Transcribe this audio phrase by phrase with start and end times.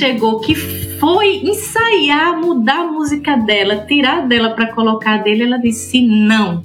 [0.00, 6.00] chegou, que foi ensaiar, mudar a música dela, tirar dela para colocar dele, ela disse:
[6.00, 6.62] não.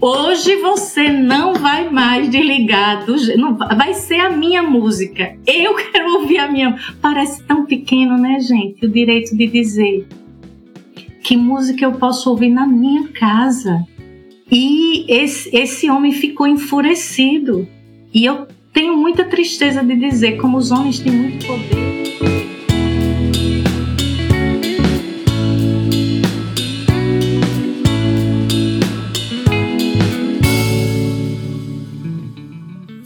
[0.00, 5.38] Hoje você não vai mais desligar, do, não, vai ser a minha música.
[5.46, 6.76] Eu quero ouvir a minha.
[7.00, 8.84] Parece tão pequeno, né, gente?
[8.84, 10.06] O direito de dizer
[11.22, 13.82] que música eu posso ouvir na minha casa.
[14.52, 17.66] E esse, esse homem ficou enfurecido.
[18.12, 22.33] E eu tenho muita tristeza de dizer como os homens têm muito poder.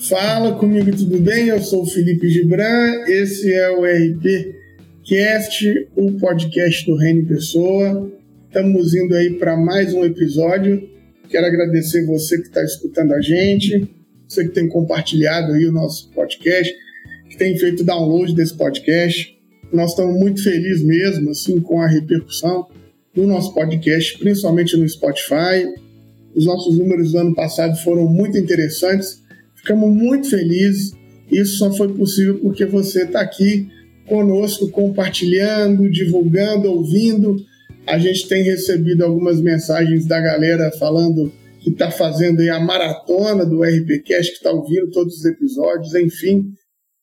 [0.09, 1.48] Fala comigo, tudo bem?
[1.48, 4.55] Eu sou o Felipe Gibran, esse é o RP
[5.05, 8.11] Cast, o podcast do Reino Pessoa.
[8.47, 10.89] Estamos indo aí para mais um episódio.
[11.29, 13.86] Quero agradecer você que está escutando a gente,
[14.27, 16.75] você que tem compartilhado aí o nosso podcast,
[17.29, 19.39] que tem feito download desse podcast.
[19.70, 22.67] Nós estamos muito felizes mesmo, assim, com a repercussão
[23.12, 25.69] do nosso podcast, principalmente no Spotify.
[26.34, 29.28] Os nossos números do ano passado foram muito interessantes
[29.59, 30.92] Ficamos muito felizes.
[31.31, 33.69] Isso só foi possível porque você está aqui
[34.06, 37.37] conosco, compartilhando, divulgando, ouvindo.
[37.86, 43.62] A gente tem recebido algumas mensagens da galera falando que está fazendo a maratona do
[43.62, 46.53] RPCast, que está ouvindo todos os episódios, enfim.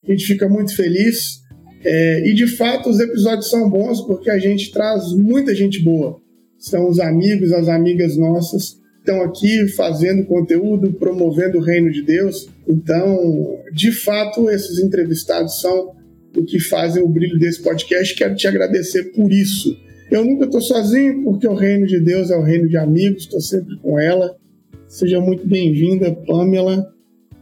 [0.04, 1.40] A gente fica muito feliz.
[1.84, 6.20] É, e de fato, os episódios são bons porque a gente traz muita gente boa.
[6.58, 12.48] São os amigos, as amigas nossas estão aqui fazendo conteúdo, promovendo o reino de Deus.
[12.68, 15.94] Então, de fato, esses entrevistados são
[16.36, 18.14] o que fazem o brilho desse podcast.
[18.16, 19.78] Quero te agradecer por isso.
[20.10, 23.40] Eu nunca estou sozinho, porque o reino de Deus é o reino de amigos, estou
[23.40, 24.36] sempre com ela.
[24.88, 26.92] Seja muito bem-vinda, Pamela.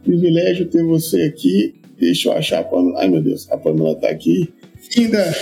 [0.03, 1.75] Privilégio ter você aqui.
[1.99, 2.99] Deixa eu achar a Pamela.
[2.99, 4.53] Ai, meu Deus, a Pamela está aqui.
[4.95, 5.33] Linda!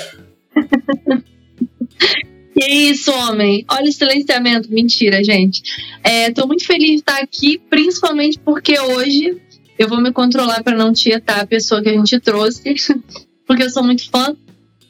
[2.54, 3.66] Que isso, homem.
[3.70, 4.72] Olha o silenciamento.
[4.72, 5.64] Mentira, gente.
[6.28, 9.38] Estou é, muito feliz de estar aqui, principalmente porque hoje
[9.78, 12.76] eu vou me controlar para não tietar a pessoa que a gente trouxe,
[13.48, 14.36] porque eu sou muito fã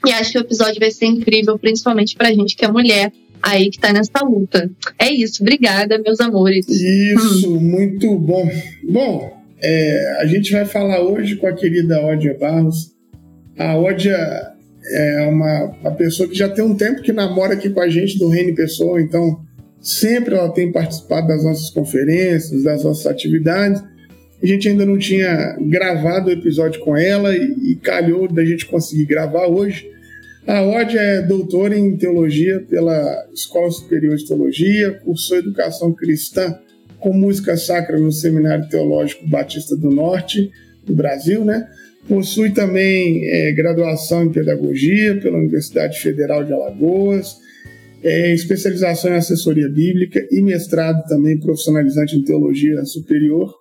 [0.05, 3.69] e acho que o episódio vai ser incrível, principalmente pra gente que é mulher aí
[3.69, 4.69] que tá nessa luta.
[4.97, 6.67] É isso, obrigada, meus amores.
[6.67, 7.59] Isso, hum.
[7.59, 8.49] muito bom.
[8.83, 12.93] Bom, é, a gente vai falar hoje com a querida Ódia Barros.
[13.57, 14.52] A Ódia
[14.85, 18.17] é uma, uma pessoa que já tem um tempo que namora aqui com a gente
[18.19, 19.41] do Reino Pessoa, então
[19.81, 23.83] sempre ela tem participado das nossas conferências, das nossas atividades.
[24.41, 28.65] A gente ainda não tinha gravado o episódio com ela e, e calhou da gente
[28.65, 29.89] conseguir gravar hoje.
[30.45, 36.59] A Odd é doutora em teologia pela Escola Superior de Teologia, cursou educação cristã
[36.99, 40.51] com música sacra no Seminário Teológico Batista do Norte,
[40.85, 41.69] do Brasil, né?
[42.07, 47.37] Possui também é, graduação em pedagogia pela Universidade Federal de Alagoas,
[48.03, 53.53] é, especialização em assessoria bíblica e mestrado também profissionalizante em teologia superior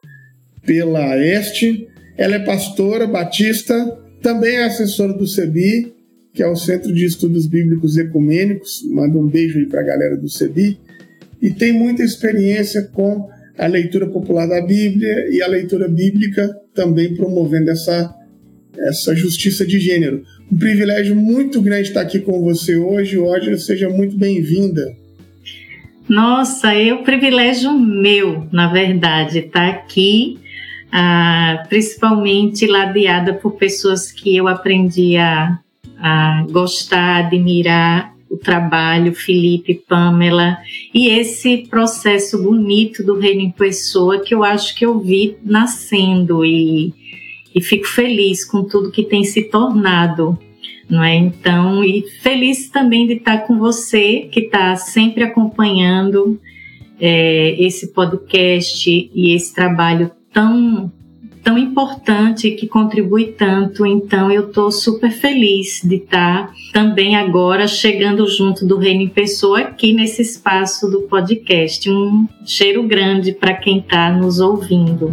[0.66, 1.86] pela Este.
[2.16, 3.75] Ela é pastora batista,
[4.20, 5.94] também é assessora do CEBI,
[6.34, 8.82] que é o Centro de Estudos Bíblicos Ecumênicos.
[8.91, 10.78] Manda um beijo aí para a galera do CEBI.
[11.41, 17.14] E tem muita experiência com a leitura popular da Bíblia e a leitura bíblica, também
[17.14, 18.14] promovendo essa
[18.78, 20.25] essa justiça de gênero.
[20.50, 23.19] Um privilégio muito grande estar aqui com você hoje.
[23.19, 24.97] Hoje, seja muito bem-vinda.
[26.09, 30.38] Nossa, é um privilégio meu, na verdade, estar aqui,
[30.91, 35.59] ah, principalmente ladeada por pessoas que eu aprendi a,
[35.99, 40.59] a gostar, admirar o trabalho, Felipe, Pamela,
[40.93, 46.44] e esse processo bonito do Reino em Pessoa que eu acho que eu vi nascendo
[46.44, 46.94] e
[47.55, 50.39] e fico feliz com tudo que tem se tornado,
[50.89, 51.15] não é?
[51.15, 56.41] Então, e feliz também de estar com você, que está sempre acompanhando
[57.01, 60.91] é, esse podcast e esse trabalho tão
[61.43, 63.84] tão importante que contribui tanto.
[63.84, 69.60] Então eu estou super feliz de estar também agora chegando junto do Reino em Pessoa
[69.60, 71.91] aqui nesse espaço do podcast.
[71.91, 75.13] Um cheiro grande para quem está nos ouvindo.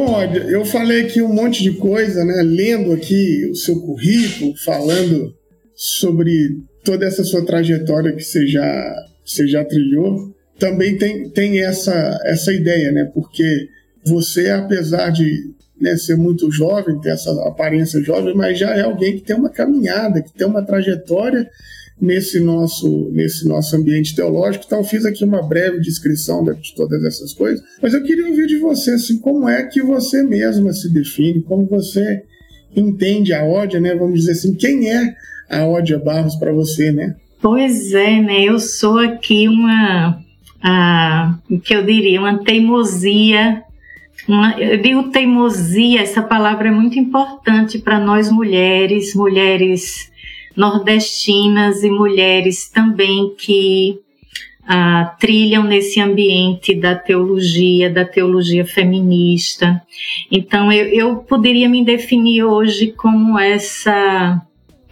[0.00, 0.18] Bom,
[0.48, 2.40] eu falei aqui um monte de coisa, né?
[2.42, 5.34] Lendo aqui o seu currículo, falando
[5.74, 10.34] sobre toda essa sua trajetória que você já, você já trilhou.
[10.58, 13.10] Também tem, tem essa, essa ideia, né?
[13.12, 13.68] Porque
[14.02, 19.16] você, apesar de né, ser muito jovem, ter essa aparência jovem, mas já é alguém
[19.16, 21.46] que tem uma caminhada, que tem uma trajetória
[22.00, 24.64] nesse nosso, nesse nosso ambiente teológico.
[24.66, 27.62] Então, fiz aqui uma breve descrição de todas essas coisas.
[27.82, 31.66] Mas eu queria ouvir de você, assim, como é que você mesma se define, como
[31.66, 32.22] você
[32.74, 33.94] entende a ódia, né?
[33.94, 35.14] Vamos dizer assim, quem é
[35.50, 37.16] a ódia Barros para você, né?
[37.42, 38.44] Pois é, né?
[38.44, 40.22] Eu sou aqui uma,
[40.62, 43.62] a, o que eu diria, uma teimosia.
[44.28, 50.09] Uma, eu digo teimosia, essa palavra é muito importante para nós mulheres, mulheres
[50.60, 53.98] nordestinas e mulheres também que
[54.68, 59.80] ah, trilham nesse ambiente da teologia, da teologia feminista.
[60.30, 64.42] Então, eu, eu poderia me definir hoje como essa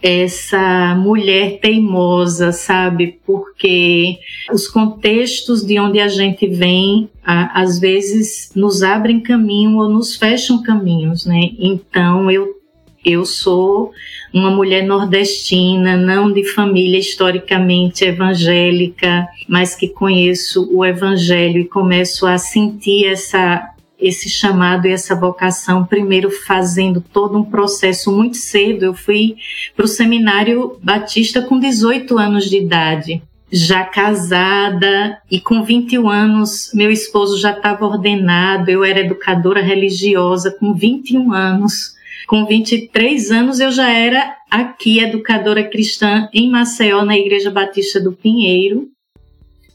[0.01, 3.19] essa mulher teimosa, sabe?
[3.25, 4.17] Porque
[4.49, 10.63] os contextos de onde a gente vem, às vezes nos abrem caminho ou nos fecham
[10.63, 11.51] caminhos, né?
[11.59, 12.58] Então eu
[13.03, 13.91] eu sou
[14.33, 22.25] uma mulher nordestina, não de família historicamente evangélica, mas que conheço o evangelho e começo
[22.27, 28.85] a sentir essa esse chamado e essa vocação, primeiro fazendo todo um processo muito cedo.
[28.85, 29.35] Eu fui
[29.75, 36.71] para o seminário batista com 18 anos de idade, já casada e com 21 anos
[36.73, 41.98] meu esposo já estava ordenado, eu era educadora religiosa com 21 anos.
[42.29, 48.11] Com 23 anos eu já era aqui educadora cristã em Maceió, na Igreja Batista do
[48.11, 48.87] Pinheiro.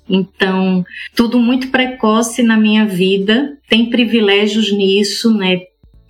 [0.09, 0.85] Então,
[1.17, 5.63] tudo muito precoce na minha vida, tem privilégios nisso, né?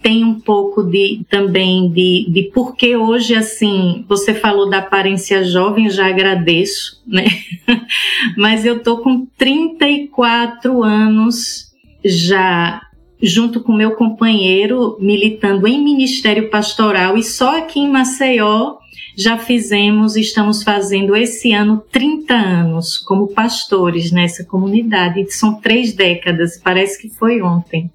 [0.02, 5.88] Tem um pouco de também de, de porque hoje, assim, você falou da aparência jovem,
[5.88, 7.24] já agradeço, né?
[8.36, 11.72] Mas eu tô com 34 anos
[12.04, 12.82] já
[13.22, 18.76] junto com meu companheiro militando em ministério pastoral e só aqui em Maceió
[19.16, 25.24] já fizemos, estamos fazendo esse ano 30 anos como pastores nessa comunidade.
[25.32, 27.90] São três décadas, parece que foi ontem.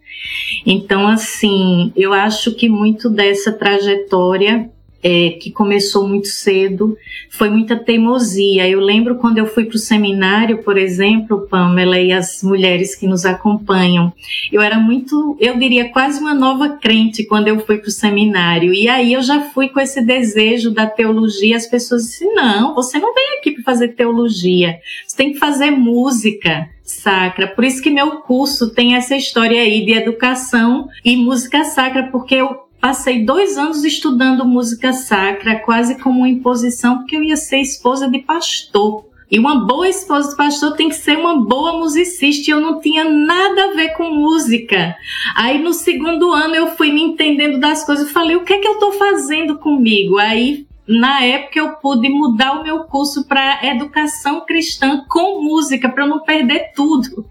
[0.66, 4.70] Então, assim, eu acho que muito dessa trajetória
[5.02, 6.98] é, que começou muito cedo,
[7.30, 8.68] foi muita teimosia.
[8.68, 13.08] Eu lembro quando eu fui para o seminário, por exemplo, Pamela e as mulheres que
[13.08, 14.12] nos acompanham,
[14.52, 18.74] eu era muito, eu diria quase uma nova crente quando eu fui para o seminário.
[18.74, 21.56] E aí eu já fui com esse desejo da teologia.
[21.56, 25.72] As pessoas disseram: não, você não vem aqui para fazer teologia, você tem que fazer
[25.72, 27.48] música sacra.
[27.48, 32.36] Por isso que meu curso tem essa história aí de educação e música sacra, porque
[32.36, 37.60] eu Passei dois anos estudando música sacra, quase como uma imposição, porque eu ia ser
[37.60, 39.10] esposa de pastor.
[39.30, 42.50] E uma boa esposa de pastor tem que ser uma boa musicista.
[42.50, 44.96] E eu não tinha nada a ver com música.
[45.36, 48.08] Aí no segundo ano eu fui me entendendo das coisas.
[48.08, 50.18] Eu falei, o que é que eu estou fazendo comigo?
[50.18, 56.08] Aí na época eu pude mudar o meu curso para educação cristã com música, para
[56.08, 57.24] não perder tudo.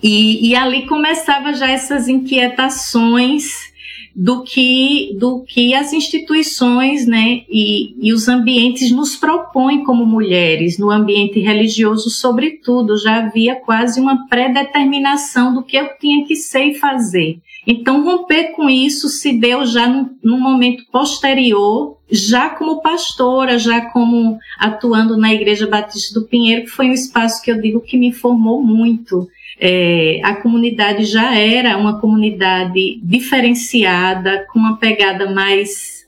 [0.00, 3.69] E, e ali começava já essas inquietações
[4.14, 10.78] do que, do que as instituições né, e, e os ambientes nos propõem como mulheres,
[10.78, 16.64] no ambiente religioso, sobretudo, já havia quase uma predeterminação do que eu tinha que ser
[16.64, 17.40] e fazer.
[17.66, 24.38] Então, romper com isso se deu já num, momento posterior, já como pastora, já como
[24.58, 28.12] atuando na Igreja Batista do Pinheiro, que foi um espaço que eu digo que me
[28.12, 29.28] formou muito
[29.60, 36.00] é, a comunidade já era uma comunidade diferenciada, com uma pegada mais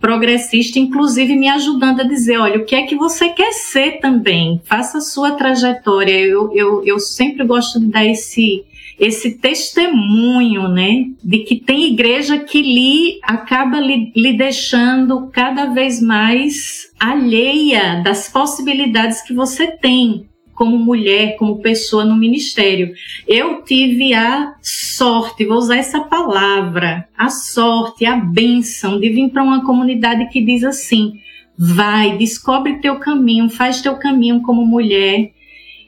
[0.00, 4.60] progressista, inclusive me ajudando a dizer, olha, o que é que você quer ser também?
[4.64, 6.18] Faça a sua trajetória.
[6.18, 8.64] Eu, eu, eu sempre gosto de dar esse
[8.96, 16.00] esse testemunho, né, de que tem igreja que lhe acaba lhe, lhe deixando cada vez
[16.00, 22.94] mais alheia das possibilidades que você tem como mulher, como pessoa no ministério.
[23.26, 29.42] Eu tive a sorte, vou usar essa palavra, a sorte, a bênção de vir para
[29.42, 31.20] uma comunidade que diz assim:
[31.58, 35.32] vai, descobre teu caminho, faz teu caminho como mulher.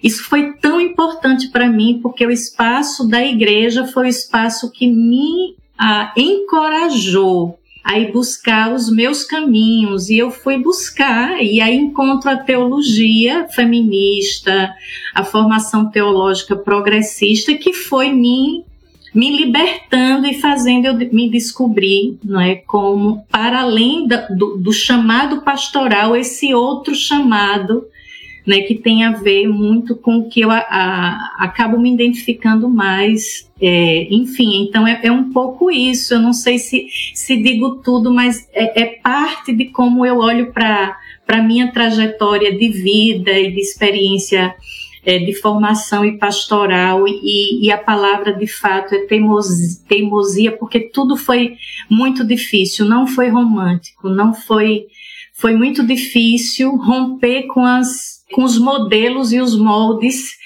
[0.02, 4.86] Isso foi tão importante para mim, porque o espaço da igreja foi o espaço que
[4.86, 10.10] me ah, encorajou aí buscar os meus caminhos.
[10.10, 14.74] E eu fui buscar e aí encontro a teologia feminista,
[15.14, 18.64] a formação teológica progressista que foi me
[19.14, 25.40] me libertando e fazendo eu me descobrir, não é, como para além do, do chamado
[25.40, 27.86] pastoral esse outro chamado
[28.46, 32.68] né, que tem a ver muito com o que eu a, a, acabo me identificando
[32.68, 33.50] mais.
[33.60, 36.14] É, enfim, então é, é, um pouco isso.
[36.14, 40.52] Eu não sei se, se digo tudo, mas é, é parte de como eu olho
[40.52, 44.54] para a minha trajetória de vida e de experiência
[45.06, 50.80] é, de formação e pastoral, e, e, a palavra de fato é teimosia, teimosia, porque
[50.80, 51.56] tudo foi
[51.88, 54.86] muito difícil, não foi romântico, não foi.
[55.32, 60.36] Foi muito difícil romper com, as, com os modelos e os moldes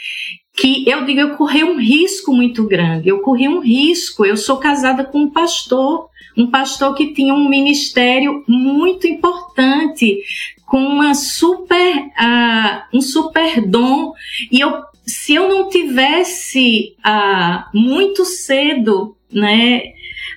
[0.60, 3.08] que eu digo, eu corri um risco muito grande.
[3.08, 4.26] Eu corri um risco.
[4.26, 10.18] Eu sou casada com um pastor, um pastor que tinha um ministério muito importante,
[10.66, 14.12] com uma super, uh, um super dom.
[14.52, 19.82] E eu, se eu não tivesse uh, muito cedo, né,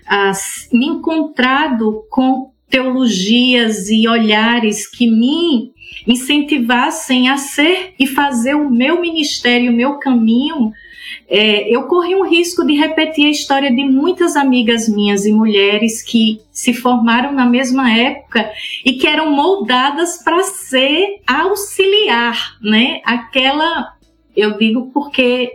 [0.09, 5.73] uh, me encontrado com teologias e olhares que me
[6.07, 10.71] incentivassem a ser e fazer o meu ministério, o meu caminho,
[11.27, 16.01] é, eu corri um risco de repetir a história de muitas amigas minhas e mulheres
[16.01, 18.51] que se formaram na mesma época
[18.85, 23.01] e que eram moldadas para ser auxiliar, né?
[23.03, 23.93] Aquela,
[24.35, 25.51] eu digo porque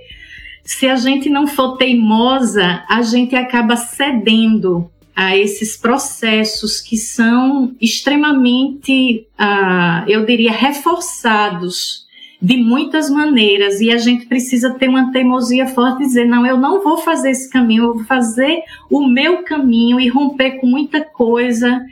[0.64, 7.74] se a gente não for teimosa, a gente acaba cedendo a esses processos que são
[7.80, 12.06] extremamente, uh, eu diria, reforçados
[12.40, 13.80] de muitas maneiras.
[13.80, 17.30] E a gente precisa ter uma teimosia forte e dizer não eu não vou fazer
[17.30, 21.84] esse caminho eu vou fazer o meu caminho e romper com muita coisa.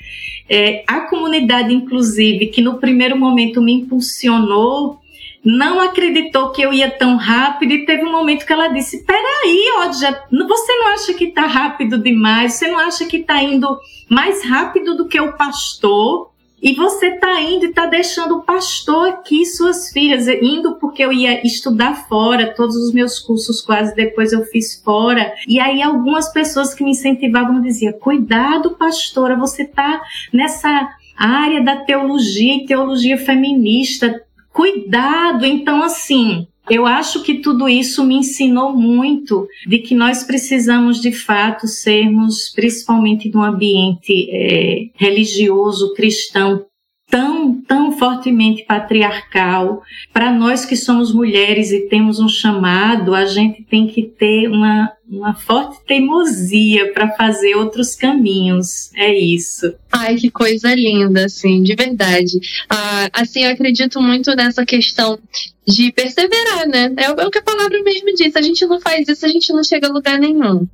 [0.49, 5.01] É, a comunidade inclusive que no primeiro momento me impulsionou
[5.47, 9.65] não acreditou que eu ia tão rápido e teve um momento que ela disse peraí
[9.85, 13.79] Odja, você não acha que está rápido demais você não acha que está indo
[14.11, 19.11] mais rápido do que o pastor e você está indo e está deixando o pastor
[19.11, 24.33] aqui, suas filhas, indo porque eu ia estudar fora, todos os meus cursos quase depois
[24.33, 25.35] eu fiz fora.
[25.47, 30.01] E aí algumas pessoas que me incentivavam diziam: cuidado, pastora, você está
[30.33, 34.23] nessa área da teologia e teologia feminista.
[34.57, 40.99] Cuidado, então assim, eu acho que tudo isso me ensinou muito de que nós precisamos
[40.99, 46.65] de fato sermos, principalmente num ambiente é, religioso cristão
[47.07, 49.83] tão, tão fortemente patriarcal.
[50.11, 54.91] Para nós que somos mulheres e temos um chamado, a gente tem que ter uma,
[55.09, 58.91] uma forte teimosia para fazer outros caminhos.
[58.95, 59.73] É isso.
[59.93, 62.39] Ai, que coisa linda, assim, de verdade.
[62.69, 65.19] Ah, assim, eu acredito muito nessa questão
[65.67, 66.93] de perseverar, né?
[66.97, 68.33] É, é o que a palavra mesmo diz.
[68.33, 70.67] Se a gente não faz isso, a gente não chega a lugar nenhum.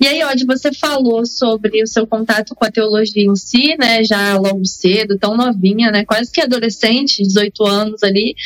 [0.00, 4.04] E aí, Odd, você falou sobre o seu contato com a teologia em si, né?
[4.04, 6.04] Já logo cedo, tão novinha, né?
[6.04, 8.36] Quase que adolescente, 18 anos ali.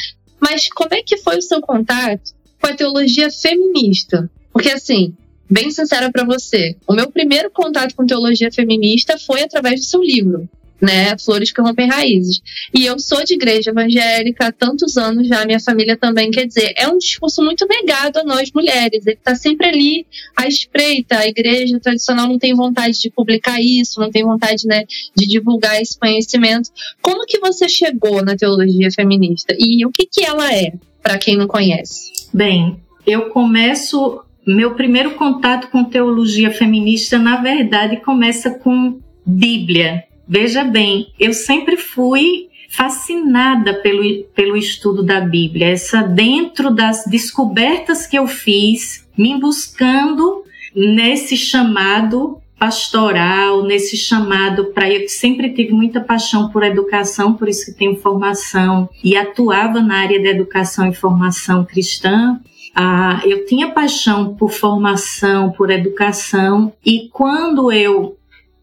[0.40, 4.30] Mas como é que foi o seu contato com a teologia feminista?
[4.50, 5.14] Porque, assim,
[5.48, 10.02] bem sincera para você, o meu primeiro contato com teologia feminista foi através do seu
[10.02, 10.48] livro,
[10.82, 11.16] né?
[11.16, 12.40] Flores que rompem raízes.
[12.74, 16.32] E eu sou de igreja evangélica há tantos anos já, minha família também.
[16.32, 19.06] Quer dizer, é um discurso muito negado a nós mulheres.
[19.06, 20.06] Ele está sempre ali
[20.36, 21.18] à espreita.
[21.18, 24.84] A igreja tradicional não tem vontade de publicar isso, não tem vontade, né,
[25.14, 26.70] de divulgar esse conhecimento.
[27.00, 29.54] Como que você chegou na teologia feminista?
[29.56, 32.10] E o que, que ela é, para quem não conhece?
[32.34, 34.24] Bem, eu começo.
[34.46, 41.76] Meu primeiro contato com teologia feminista, na verdade, começa com Bíblia, Veja bem, eu sempre
[41.76, 49.38] fui fascinada pelo, pelo estudo da Bíblia, essa dentro das descobertas que eu fiz, me
[49.38, 50.42] buscando
[50.74, 57.66] nesse chamado pastoral, nesse chamado para eu sempre tive muita paixão por educação, por isso
[57.66, 62.40] que tenho formação e atuava na área da educação e formação cristã.
[62.74, 68.16] Ah, eu tinha paixão por formação, por educação e quando eu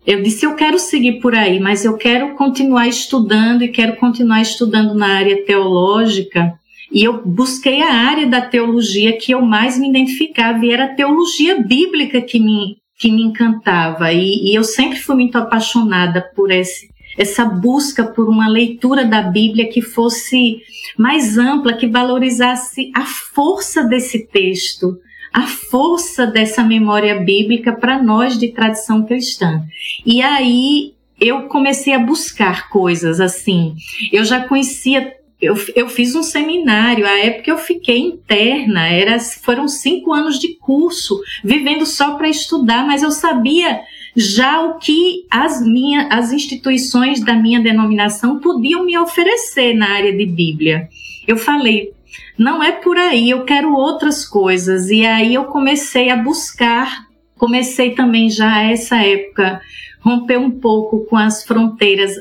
[0.08, 4.42] eu disse, eu quero seguir por aí, mas eu quero continuar estudando e quero continuar
[4.42, 6.58] estudando na área teológica.
[6.92, 10.96] E eu busquei a área da teologia que eu mais me identificava, e era a
[10.96, 14.12] teologia bíblica que me, que me encantava.
[14.12, 16.90] E, e eu sempre fui muito apaixonada por esse,
[17.20, 20.62] essa busca por uma leitura da Bíblia que fosse
[20.98, 24.98] mais ampla, que valorizasse a força desse texto,
[25.34, 29.62] a força dessa memória bíblica para nós de tradição cristã.
[30.06, 33.76] E aí eu comecei a buscar coisas assim.
[34.14, 39.70] Eu já conhecia eu, eu fiz um seminário, a época eu fiquei interna, era, foram
[39.70, 43.80] cinco anos de curso, vivendo só para estudar, mas eu sabia
[44.16, 50.16] já o que as, minha, as instituições da minha denominação podiam me oferecer na área
[50.16, 50.90] de Bíblia.
[51.28, 51.94] eu falei,
[52.38, 54.90] não é por aí, eu quero outras coisas.
[54.90, 57.06] E aí eu comecei a buscar,
[57.38, 59.62] comecei também já essa época
[60.00, 62.14] romper um pouco com as fronteiras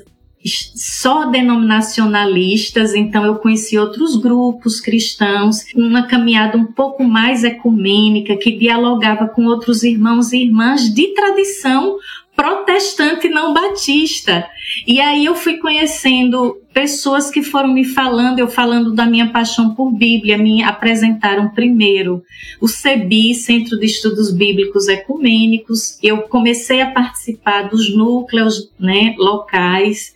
[0.45, 8.57] só denominacionalistas, então eu conheci outros grupos cristãos, uma caminhada um pouco mais ecumênica, que
[8.57, 11.97] dialogava com outros irmãos e irmãs de tradição
[12.39, 14.49] protestante não batista.
[14.87, 19.75] E aí eu fui conhecendo pessoas que foram me falando, eu falando da minha paixão
[19.75, 22.23] por Bíblia, me apresentaram primeiro
[22.61, 25.99] o CEBI, Centro de Estudos Bíblicos Ecumênicos.
[26.01, 30.15] Eu comecei a participar dos núcleos né, locais.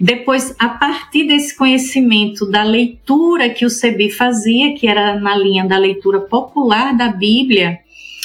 [0.00, 5.64] Depois, a partir desse conhecimento da leitura que o CEBI fazia, que era na linha
[5.64, 7.78] da leitura popular da Bíblia,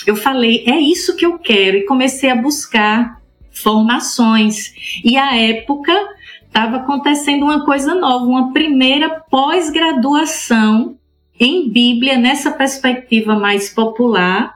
[0.07, 3.23] eu falei, é isso que eu quero, e comecei a buscar
[3.55, 4.74] formações.
[5.03, 5.93] E à época
[6.45, 10.97] estava acontecendo uma coisa nova, uma primeira pós-graduação
[11.39, 14.53] em Bíblia, nessa perspectiva mais popular,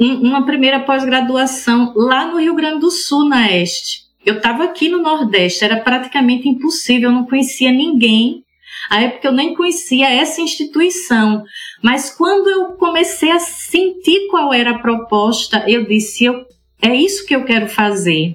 [0.00, 4.08] uma primeira pós-graduação lá no Rio Grande do Sul, na Este.
[4.24, 8.42] Eu estava aqui no Nordeste, era praticamente impossível, eu não conhecia ninguém.
[8.90, 11.42] À época eu nem conhecia essa instituição,
[11.82, 16.44] mas quando eu comecei a sentir qual era a proposta, eu disse: eu
[16.80, 18.34] é isso que eu quero fazer.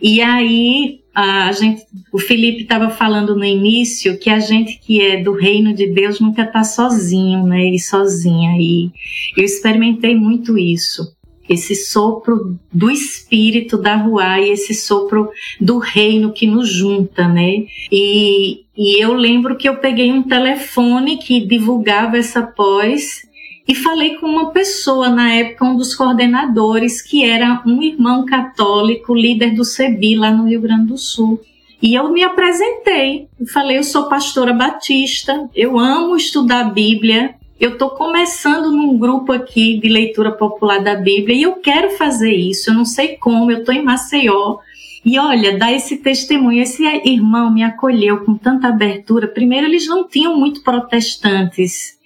[0.00, 5.20] E aí a gente, o Felipe estava falando no início que a gente que é
[5.20, 7.70] do reino de Deus nunca está sozinho, né?
[7.70, 8.56] E sozinha.
[8.56, 8.92] E
[9.36, 11.12] eu experimentei muito isso.
[11.48, 15.28] Esse sopro do espírito da rua e esse sopro
[15.60, 17.64] do reino que nos junta, né?
[17.90, 23.22] E, e eu lembro que eu peguei um telefone que divulgava essa pós
[23.68, 29.14] e falei com uma pessoa na época, um dos coordenadores, que era um irmão católico,
[29.14, 31.38] líder do CEBI lá no Rio Grande do Sul.
[31.82, 37.72] E eu me apresentei, falei, eu sou pastora batista, eu amo estudar a Bíblia, eu
[37.72, 42.70] estou começando num grupo aqui de leitura popular da Bíblia e eu quero fazer isso,
[42.70, 44.58] eu não sei como, eu estou em Maceió.
[45.04, 49.28] E olha, dá esse testemunho, esse irmão me acolheu com tanta abertura.
[49.28, 51.97] Primeiro, eles não tinham muito protestantes,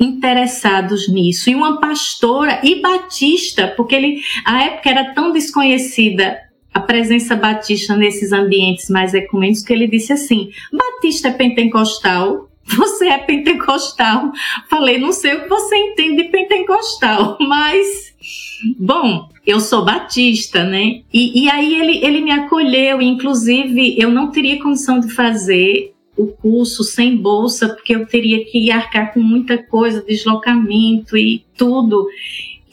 [0.00, 1.50] interessados nisso.
[1.50, 6.38] E uma pastora e batista, porque ele, a época era tão desconhecida
[6.72, 13.08] a presença batista nesses ambientes mais ecumênicos que ele disse assim: Batista é pentecostal, você
[13.08, 14.32] é pentecostal.
[14.68, 18.14] Falei, não sei o que você entende de pentecostal, mas
[18.78, 21.02] bom, eu sou batista, né?
[21.12, 26.28] E, e aí ele, ele me acolheu, inclusive eu não teria condição de fazer o
[26.28, 32.06] curso sem bolsa, porque eu teria que arcar com muita coisa, deslocamento e tudo.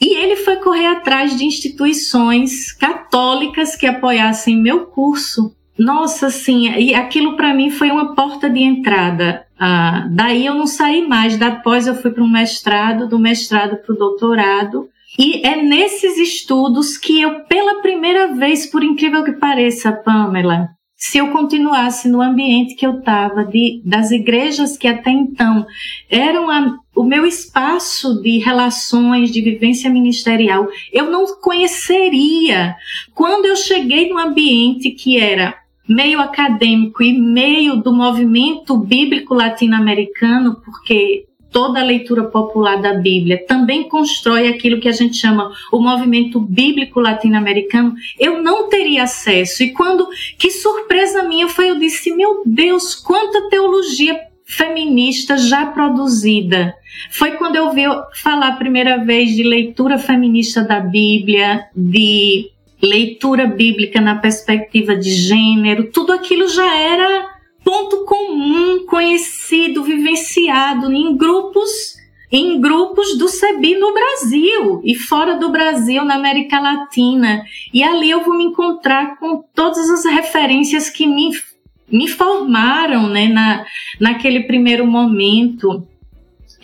[0.00, 5.54] E ele foi correr atrás de instituições católicas que apoiassem meu curso.
[5.78, 9.46] Nossa, assim, e aquilo para mim foi uma porta de entrada.
[9.58, 11.36] Ah, daí eu não saí mais.
[11.36, 14.88] Depois eu fui para um mestrado, do mestrado para o doutorado.
[15.18, 21.16] E é nesses estudos que eu, pela primeira vez, por incrível que pareça, Pamela, se
[21.16, 23.48] eu continuasse no ambiente que eu estava,
[23.84, 25.64] das igrejas que até então
[26.10, 32.74] eram a, o meu espaço de relações, de vivência ministerial, eu não conheceria.
[33.14, 35.56] Quando eu cheguei no ambiente que era
[35.88, 43.44] meio acadêmico e meio do movimento bíblico latino-americano, porque toda a leitura popular da Bíblia
[43.46, 49.62] também constrói aquilo que a gente chama o movimento bíblico latino-americano, eu não teria acesso.
[49.62, 56.74] E quando, que surpresa minha foi, eu disse, meu Deus, quanta teologia feminista já produzida.
[57.10, 57.82] Foi quando eu vi
[58.22, 62.50] falar a primeira vez de leitura feminista da Bíblia, de
[62.82, 67.37] leitura bíblica na perspectiva de gênero, tudo aquilo já era
[67.68, 71.98] ponto comum, conhecido, vivenciado em grupos
[72.30, 77.42] em grupos do CEBI no Brasil e fora do Brasil, na América Latina.
[77.72, 81.30] E ali eu vou me encontrar com todas as referências que me,
[81.90, 83.64] me formaram né, na,
[83.98, 85.86] naquele primeiro momento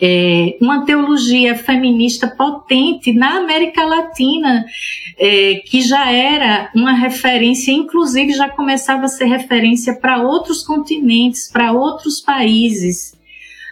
[0.01, 4.65] é, uma teologia feminista potente na América Latina,
[5.17, 11.49] é, que já era uma referência, inclusive já começava a ser referência para outros continentes,
[11.51, 13.13] para outros países.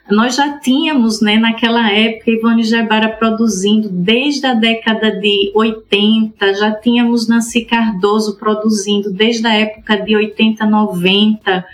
[0.10, 6.72] Nós já tínhamos, né, naquela época, Ivone Gebara produzindo desde a década de 80, já
[6.72, 11.66] tínhamos Nancy Cardoso produzindo desde a época de 80, 90,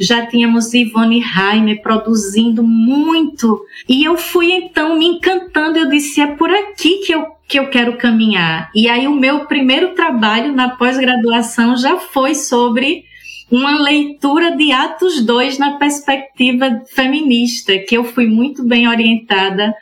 [0.00, 3.64] já tínhamos Ivone Raime produzindo muito.
[3.88, 7.68] E eu fui então me encantando, eu disse, é por aqui que eu que eu
[7.68, 8.70] quero caminhar.
[8.74, 13.04] E aí o meu primeiro trabalho na pós-graduação já foi sobre
[13.52, 19.74] uma leitura de Atos 2 na perspectiva feminista, que eu fui muito bem orientada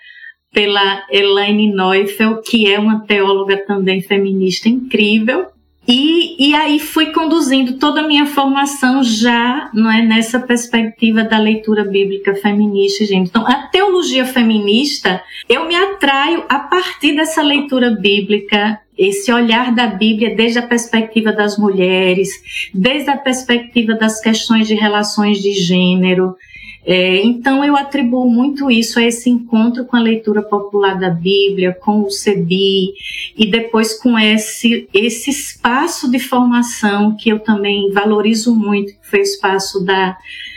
[0.52, 5.46] pela Elaine Neufeld, que é uma teóloga também feminista incrível.
[5.90, 11.36] E, e aí fui conduzindo toda a minha formação já não é, nessa perspectiva da
[11.36, 13.28] leitura bíblica feminista, gente.
[13.28, 19.88] Então, a teologia feminista, eu me atraio a partir dessa leitura bíblica, esse olhar da
[19.88, 22.30] Bíblia desde a perspectiva das mulheres,
[22.72, 26.36] desde a perspectiva das questões de relações de gênero,
[26.84, 31.76] é, então, eu atribuo muito isso a esse encontro com a leitura popular da Bíblia,
[31.78, 32.94] com o CEBI,
[33.36, 39.20] e depois com esse, esse espaço de formação que eu também valorizo muito, que foi
[39.20, 40.16] o espaço da,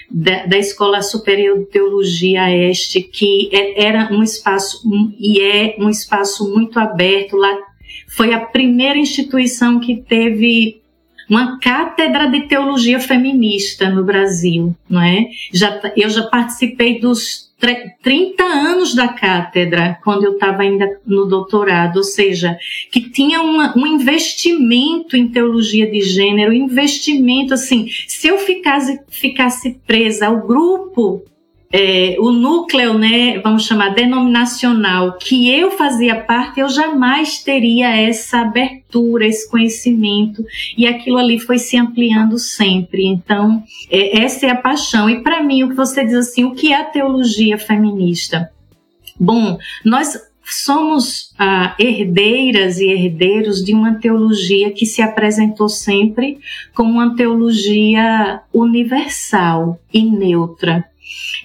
[0.09, 4.81] da, da, Escola Superior de Teologia Este, que é, era um espaço
[5.19, 7.35] e é um espaço muito aberto.
[7.35, 7.53] Lá
[8.07, 10.82] foi a primeira instituição que teve
[11.29, 15.27] uma cátedra de teologia feminista no Brasil, não é?
[15.53, 17.51] Já, eu já participei dos
[18.01, 22.57] 30 anos da cátedra, quando eu estava ainda no doutorado, ou seja,
[22.91, 29.79] que tinha uma, um investimento em teologia de gênero, investimento assim, se eu ficasse, ficasse
[29.87, 31.23] presa ao grupo
[31.75, 38.41] é, o núcleo, né, vamos chamar denominacional, que eu fazia parte, eu jamais teria essa
[38.41, 40.45] abertura, esse conhecimento,
[40.77, 43.07] e aquilo ali foi se ampliando sempre.
[43.07, 45.09] Então, é, essa é a paixão.
[45.09, 48.51] E para mim, o que você diz assim, o que é a teologia feminista?
[49.19, 56.37] Bom, nós somos ah, herdeiras e herdeiros de uma teologia que se apresentou sempre
[56.75, 60.85] como uma teologia universal e neutra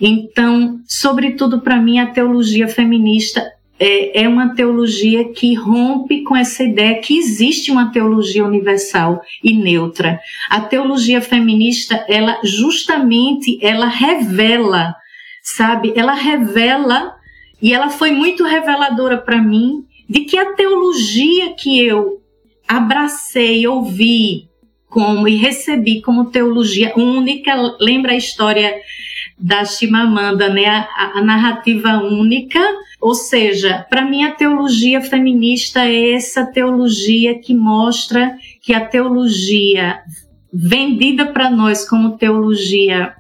[0.01, 3.45] então, sobretudo para mim, a teologia feminista
[3.81, 9.55] é, é, uma teologia que rompe com essa ideia que existe uma teologia universal e
[9.55, 10.19] neutra.
[10.51, 14.95] A teologia feminista, ela justamente, ela revela,
[15.43, 15.93] sabe?
[15.95, 17.15] Ela revela
[17.63, 22.21] e ela foi muito reveladora para mim de que a teologia que eu
[22.67, 24.49] abracei, ouvi
[24.89, 28.75] como e recebi como teologia única, lembra a história
[29.39, 32.61] da Chimamanda, né, a, a narrativa única,
[33.01, 40.01] ou seja, para mim a teologia feminista é essa teologia que mostra que a teologia
[40.53, 43.15] vendida para nós como teologia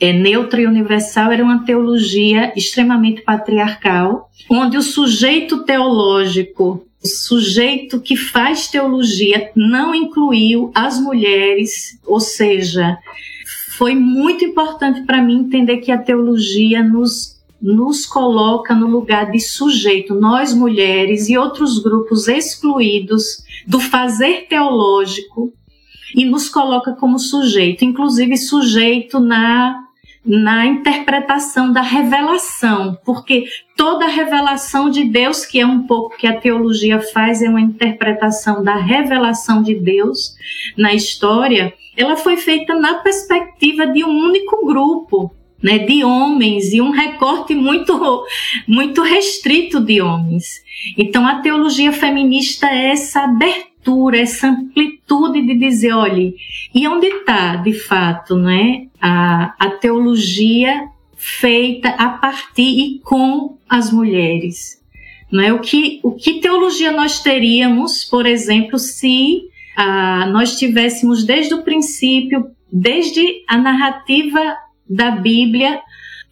[0.00, 8.00] é, neutra e universal era uma teologia extremamente patriarcal, onde o sujeito teológico, o sujeito
[8.00, 12.98] que faz teologia, não incluiu as mulheres, ou seja,
[13.80, 19.40] foi muito importante para mim entender que a teologia nos nos coloca no lugar de
[19.40, 25.52] sujeito, nós mulheres e outros grupos excluídos do fazer teológico
[26.14, 29.86] e nos coloca como sujeito, inclusive sujeito na
[30.22, 36.38] na interpretação da revelação, porque toda revelação de Deus, que é um pouco que a
[36.38, 40.34] teologia faz, é uma interpretação da revelação de Deus
[40.76, 46.80] na história, ela foi feita na perspectiva de um único grupo, né, de homens e
[46.80, 48.24] um recorte muito
[48.66, 50.62] muito restrito de homens.
[50.96, 56.34] Então a teologia feminista é essa abertura, essa amplitude de dizer, olhe,
[56.74, 63.92] e onde está de fato, né, a, a teologia feita a partir e com as
[63.92, 64.80] mulheres?
[65.30, 69.49] Não é o que o que teologia nós teríamos, por exemplo, se
[69.82, 74.38] ah, nós tivéssemos desde o princípio, desde a narrativa
[74.86, 75.80] da Bíblia,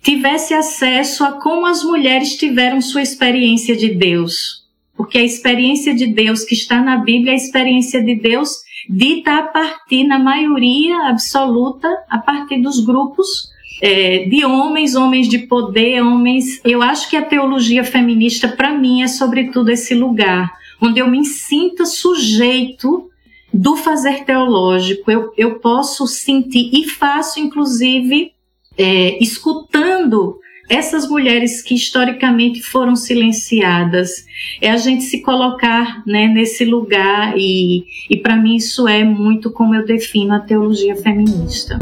[0.03, 4.67] tivesse acesso a como as mulheres tiveram sua experiência de Deus.
[4.95, 8.51] Porque a experiência de Deus que está na Bíblia é a experiência de Deus
[8.87, 13.49] dita a partir, na maioria absoluta, a partir dos grupos
[13.81, 16.61] é, de homens, homens de poder, homens.
[16.67, 21.25] Eu acho que a teologia feminista, para mim, é sobretudo esse lugar onde eu me
[21.25, 23.09] sinta sujeito
[23.53, 25.11] do fazer teológico.
[25.11, 28.33] Eu, eu posso sentir e faço, inclusive,
[28.77, 34.27] é, escutando essas mulheres que historicamente foram silenciadas,
[34.61, 39.51] é a gente se colocar né, nesse lugar e, e para mim isso é muito
[39.51, 41.79] como eu defino a teologia feminista.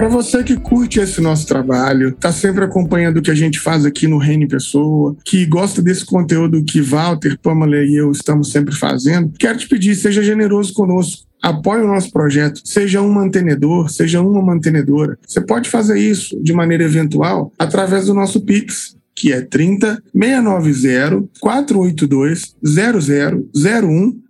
[0.00, 3.84] Para você que curte esse nosso trabalho, tá sempre acompanhando o que a gente faz
[3.84, 8.74] aqui no Reino Pessoa, que gosta desse conteúdo que Walter, Pamela e eu estamos sempre
[8.74, 14.22] fazendo, quero te pedir, seja generoso conosco apoie o nosso projeto, seja um mantenedor, seja
[14.22, 15.18] uma mantenedora.
[15.26, 21.28] Você pode fazer isso de maneira eventual através do nosso Pix, que é 30 690
[21.40, 24.29] 482 0001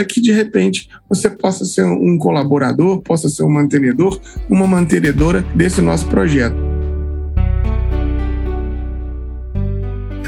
[0.00, 5.42] para que de repente você possa ser um colaborador, possa ser um mantenedor, uma mantenedora
[5.54, 6.56] desse nosso projeto.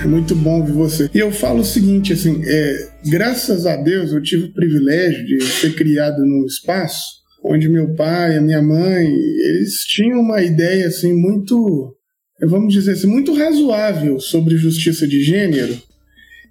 [0.03, 1.09] É muito bom ouvir você.
[1.15, 5.43] E eu falo o seguinte, assim, é, graças a Deus eu tive o privilégio de
[5.43, 11.13] ser criado num espaço onde meu pai, a minha mãe, eles tinham uma ideia assim
[11.15, 11.97] muito,
[12.43, 15.81] vamos dizer assim, muito razoável sobre justiça de gênero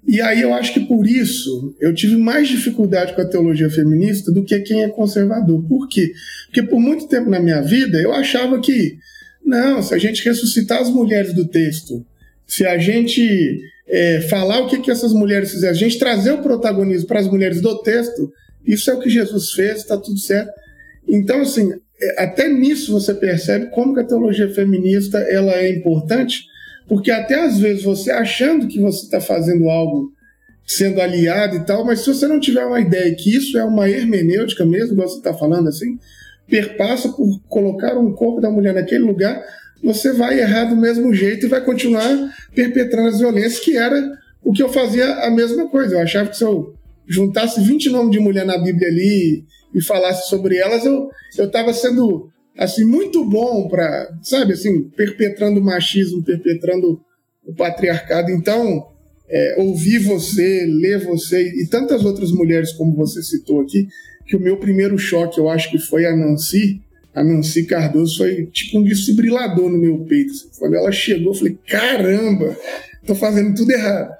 [0.06, 4.32] e aí eu acho que por isso eu tive mais dificuldade com a teologia feminista
[4.32, 5.62] do que quem é conservador.
[5.68, 6.12] Por quê?
[6.46, 8.98] Porque por muito tempo na minha vida eu achava que,
[9.44, 12.04] não, se a gente ressuscitar as mulheres do texto,
[12.46, 16.42] se a gente é, falar o que, que essas mulheres fizeram, a gente trazer o
[16.42, 18.32] protagonismo para as mulheres do texto,
[18.66, 20.50] isso é o que Jesus fez, está tudo certo.
[21.06, 26.44] Então, assim, é, até nisso você percebe como que a teologia feminista ela é importante,
[26.88, 30.12] porque até às vezes você achando que você está fazendo algo
[30.66, 33.88] sendo aliado e tal, mas se você não tiver uma ideia que isso é uma
[33.88, 35.98] hermenêutica mesmo, você está falando assim,
[36.48, 39.42] perpassa por colocar um corpo da mulher naquele lugar,
[39.82, 42.08] você vai errar do mesmo jeito e vai continuar
[42.54, 44.00] perpetrando as violências, que era
[44.44, 45.96] o que eu fazia a mesma coisa.
[45.96, 46.74] Eu achava que se eu
[47.06, 52.30] juntasse 20 nomes de mulher na Bíblia ali e falasse sobre elas, eu estava sendo
[52.56, 57.00] assim muito bom para, sabe, assim, perpetrando o machismo, perpetrando
[57.44, 58.30] o patriarcado.
[58.30, 58.86] Então,
[59.28, 63.88] é, ouvir você, ler você e tantas outras mulheres como você citou aqui,
[64.26, 66.80] que o meu primeiro choque, eu acho que foi a Nancy,
[67.14, 70.32] a Nancy Cardoso foi tipo um desfibrilador no meu peito.
[70.32, 70.48] Assim.
[70.58, 72.56] Quando ela chegou, eu falei: caramba,
[73.06, 74.14] tô fazendo tudo errado.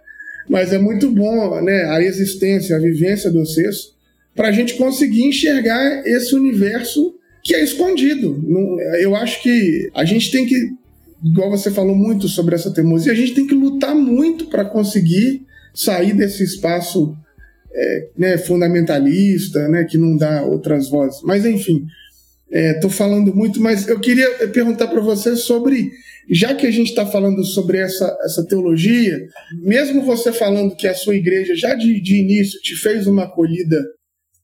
[0.48, 3.94] Mas é muito bom, né, a existência, a vivência do sexo,
[4.34, 8.42] para a gente conseguir enxergar esse universo que é escondido.
[9.00, 10.70] Eu acho que a gente tem que,
[11.24, 15.42] igual você falou muito sobre essa teimosia, a gente tem que lutar muito para conseguir
[15.74, 17.16] sair desse espaço
[17.74, 21.20] é, né, fundamentalista, né, que não dá outras vozes.
[21.22, 21.86] Mas, enfim,
[22.50, 25.90] estou é, falando muito, mas eu queria perguntar para você sobre,
[26.30, 29.18] já que a gente está falando sobre essa, essa teologia,
[29.62, 33.82] mesmo você falando que a sua igreja já de, de início te fez uma acolhida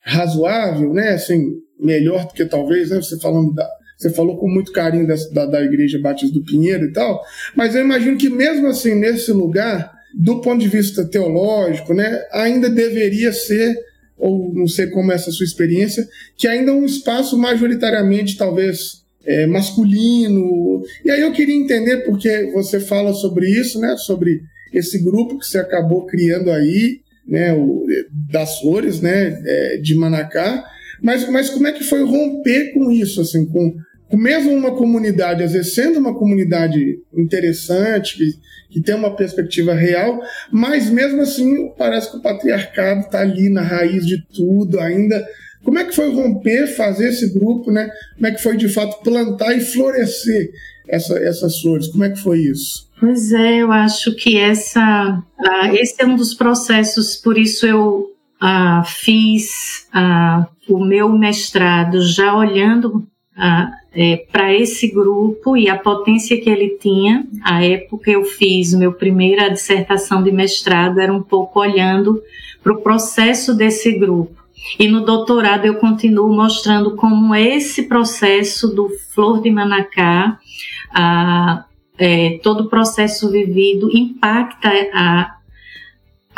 [0.01, 2.97] razoável, né, assim, melhor do que talvez, né?
[2.97, 6.85] Você falando da, você falou com muito carinho da, da, da, Igreja Batista do Pinheiro
[6.85, 7.21] e tal,
[7.57, 12.71] mas eu imagino que mesmo assim, nesse lugar, do ponto de vista teológico, né, ainda
[12.71, 13.77] deveria ser,
[14.17, 19.03] ou não sei como é essa sua experiência, que ainda é um espaço majoritariamente, talvez,
[19.27, 20.83] é, masculino.
[21.05, 25.47] E aí eu queria entender, porque você fala sobre isso, né, sobre esse grupo que
[25.47, 27.85] você acabou criando aí, né, o,
[28.31, 30.65] das flores, né, é, de Manacá,
[31.03, 33.75] mas, mas como é que foi romper com isso, assim, com,
[34.09, 38.31] com mesmo uma comunidade, às vezes sendo uma comunidade interessante, que,
[38.71, 43.63] que tem uma perspectiva real, mas mesmo assim parece que o patriarcado está ali na
[43.63, 45.25] raiz de tudo ainda.
[45.65, 47.91] Como é que foi romper, fazer esse grupo, né?
[48.15, 50.51] Como é que foi de fato plantar e florescer
[50.89, 51.89] essa, essas flores?
[51.89, 52.89] Como é que foi isso?
[52.99, 58.18] Pois é, eu acho que essa, uh, esse é um dos processos, por isso eu
[58.43, 62.97] uh, fiz uh, o meu mestrado já olhando
[63.37, 67.27] uh, é, para esse grupo e a potência que ele tinha.
[67.43, 72.23] A época eu fiz meu primeira dissertação de mestrado era um pouco olhando
[72.63, 74.37] para o processo desse grupo.
[74.79, 80.39] E no doutorado eu continuo mostrando como esse processo do Flor de Manacá,
[81.97, 85.38] é, todo o processo vivido impacta a,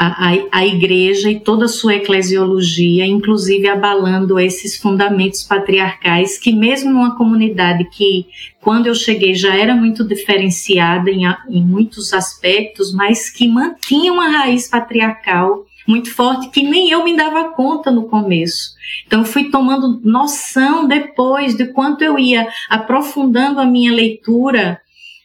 [0.02, 6.90] a, a, igreja e toda a sua eclesiologia, inclusive abalando esses fundamentos patriarcais que mesmo
[6.90, 8.24] numa comunidade que
[8.62, 14.30] quando eu cheguei já era muito diferenciada em, em muitos aspectos, mas que mantinha uma
[14.30, 18.70] raiz patriarcal muito forte que nem eu me dava conta no começo.
[19.06, 24.80] Então fui tomando noção depois de quanto eu ia aprofundando a minha leitura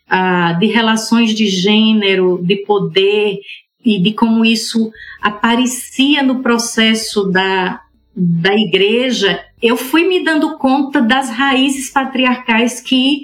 [0.10, 3.40] ah, de relações de gênero, de poder,
[3.86, 7.82] e de como isso aparecia no processo da,
[8.16, 13.22] da igreja, eu fui me dando conta das raízes patriarcais que,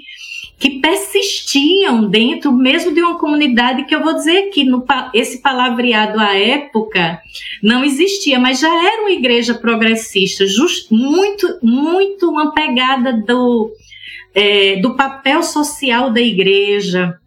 [0.58, 6.20] que persistiam dentro mesmo de uma comunidade que eu vou dizer que no, esse palavreado
[6.20, 7.20] à época
[7.62, 13.72] não existia, mas já era uma igreja progressista, just, muito, muito uma pegada do,
[14.34, 17.18] é, do papel social da igreja,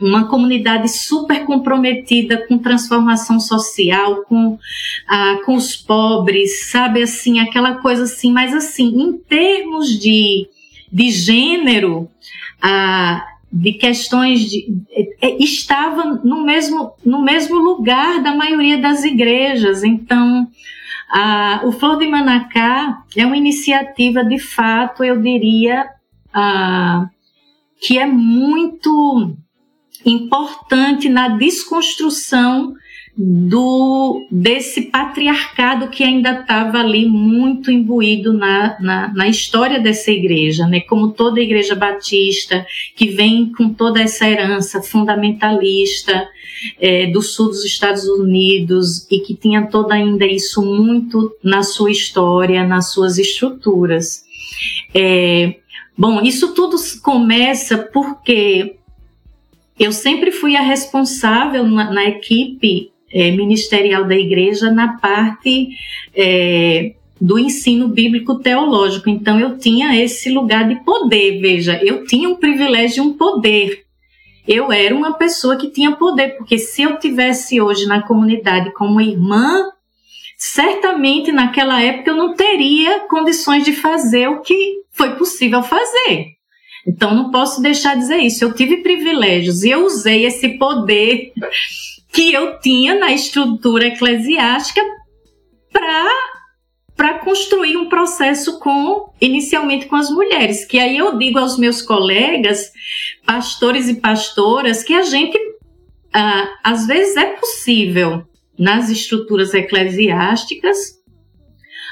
[0.00, 4.58] uma comunidade super comprometida com transformação social, com,
[5.06, 10.48] ah, com os pobres, sabe assim, aquela coisa assim, mas assim, em termos de,
[10.90, 12.08] de gênero,
[12.62, 14.66] ah, de questões de
[15.20, 19.82] é, estava no mesmo no mesmo lugar da maioria das igrejas.
[19.82, 20.46] Então
[21.10, 25.84] ah, o Flor de Manacá é uma iniciativa de fato eu diria
[26.32, 27.08] ah,
[27.80, 29.36] que é muito
[30.04, 32.74] importante na desconstrução
[33.16, 40.66] do desse patriarcado que ainda estava ali muito imbuído na, na, na, história dessa igreja,
[40.66, 40.80] né?
[40.80, 42.64] Como toda igreja batista
[42.96, 46.26] que vem com toda essa herança fundamentalista
[46.80, 51.90] é, do sul dos Estados Unidos e que tinha toda ainda isso muito na sua
[51.90, 54.24] história, nas suas estruturas.
[54.94, 55.56] É,
[55.96, 58.76] bom, isso tudo começa porque
[59.80, 65.70] eu sempre fui a responsável na, na equipe é, ministerial da igreja na parte
[66.14, 69.08] é, do ensino bíblico teológico.
[69.08, 73.84] Então eu tinha esse lugar de poder, veja, eu tinha um privilégio, um poder.
[74.46, 79.00] Eu era uma pessoa que tinha poder, porque se eu tivesse hoje na comunidade como
[79.00, 79.66] irmã,
[80.36, 86.39] certamente naquela época eu não teria condições de fazer o que foi possível fazer.
[86.86, 88.44] Então não posso deixar de dizer isso.
[88.44, 91.32] Eu tive privilégios e eu usei esse poder
[92.12, 94.80] que eu tinha na estrutura eclesiástica
[95.72, 96.30] para
[96.96, 101.80] para construir um processo com inicialmente com as mulheres, que aí eu digo aos meus
[101.80, 102.70] colegas,
[103.24, 105.38] pastores e pastoras, que a gente
[106.12, 108.26] ah, às vezes é possível
[108.58, 110.99] nas estruturas eclesiásticas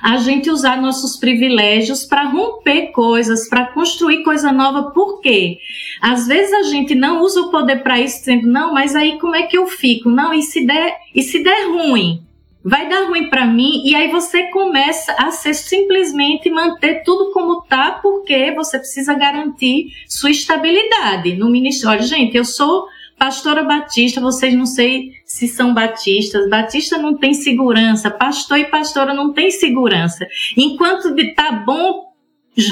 [0.03, 4.91] a gente usar nossos privilégios para romper coisas, para construir coisa nova.
[4.91, 5.59] Por quê?
[6.01, 9.35] Às vezes a gente não usa o poder para isso, dizendo, não, mas aí como
[9.35, 10.09] é que eu fico?
[10.09, 12.23] Não, e se der, e se der ruim?
[12.65, 17.63] Vai dar ruim para mim e aí você começa a ser simplesmente manter tudo como
[17.63, 21.97] tá, porque você precisa garantir sua estabilidade no ministério.
[21.97, 26.49] Olha, gente, eu sou Pastora Batista, vocês não sei se são batistas.
[26.49, 28.11] Batista não tem segurança.
[28.11, 30.27] Pastor e pastora não tem segurança.
[30.57, 32.09] Enquanto tá bom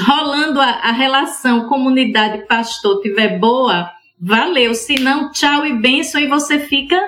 [0.05, 3.89] rolando a, a relação comunidade-pastor tiver boa,
[4.19, 4.73] valeu.
[4.73, 6.99] Se não, tchau e benção e você fica,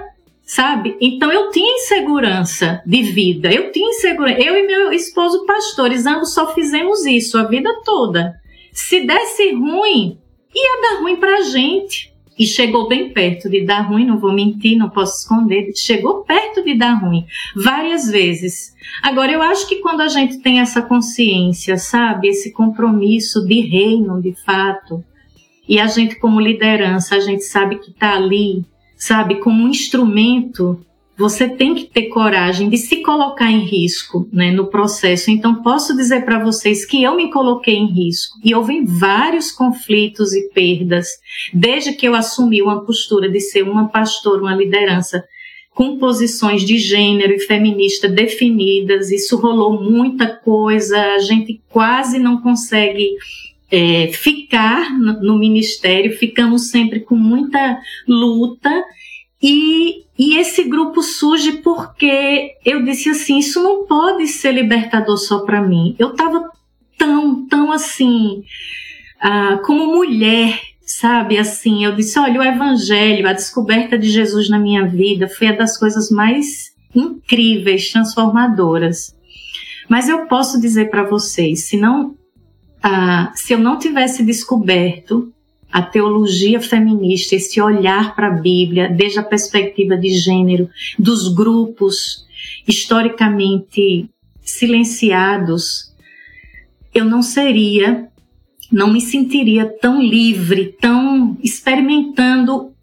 [0.44, 0.96] sabe?
[1.02, 3.52] Então eu tinha insegurança de vida.
[3.52, 4.40] Eu tinha insegurança.
[4.40, 8.36] Eu e meu esposo pastores, ambos só fizemos isso a vida toda.
[8.72, 10.20] Se desse ruim,
[10.54, 14.78] ia dar ruim pra gente e chegou bem perto de dar ruim, não vou mentir,
[14.78, 18.74] não posso esconder, chegou perto de dar ruim, várias vezes.
[19.04, 24.22] Agora, eu acho que quando a gente tem essa consciência, sabe, esse compromisso de reino,
[24.22, 25.04] de fato,
[25.68, 30.84] e a gente, como liderança, a gente sabe que está ali, sabe, como um instrumento
[31.20, 35.30] você tem que ter coragem de se colocar em risco né, no processo.
[35.30, 40.34] Então, posso dizer para vocês que eu me coloquei em risco e houve vários conflitos
[40.34, 41.10] e perdas
[41.54, 45.22] desde que eu assumi uma postura de ser uma pastora, uma liderança
[45.74, 49.12] com posições de gênero e feminista definidas.
[49.12, 53.18] Isso rolou muita coisa, a gente quase não consegue
[53.70, 57.78] é, ficar no, no ministério, ficamos sempre com muita
[58.08, 58.86] luta
[59.42, 65.40] e, e esse grupo surge porque eu disse assim: isso não pode ser libertador só
[65.40, 65.96] para mim.
[65.98, 66.50] Eu estava
[66.98, 68.44] tão, tão assim,
[69.22, 71.38] ah, como mulher, sabe?
[71.38, 75.56] Assim, eu disse: olha, o Evangelho, a descoberta de Jesus na minha vida foi uma
[75.56, 79.16] das coisas mais incríveis, transformadoras.
[79.88, 82.14] Mas eu posso dizer para vocês: se não,
[82.84, 85.34] ah, se eu não tivesse descoberto
[85.72, 92.26] a teologia feminista, esse olhar para a Bíblia, desde a perspectiva de gênero, dos grupos
[92.68, 94.10] historicamente
[94.42, 95.94] silenciados,
[96.94, 98.10] eu não seria,
[98.72, 102.74] não me sentiria tão livre, tão experimentando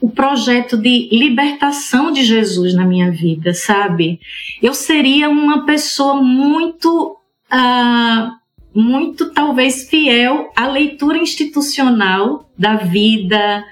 [0.00, 4.20] o projeto de libertação de Jesus na minha vida, sabe?
[4.62, 7.16] Eu seria uma pessoa muito.
[7.52, 8.45] Uh,
[8.76, 13.64] muito talvez fiel à leitura institucional da vida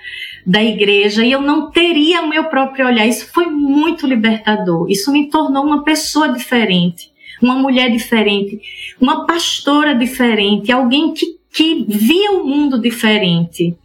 [0.46, 3.06] da igreja e eu não teria o meu próprio olhar.
[3.06, 4.90] Isso foi muito libertador.
[4.90, 8.60] Isso me tornou uma pessoa diferente, uma mulher diferente,
[9.00, 13.76] uma pastora diferente, alguém que, que via o mundo diferente.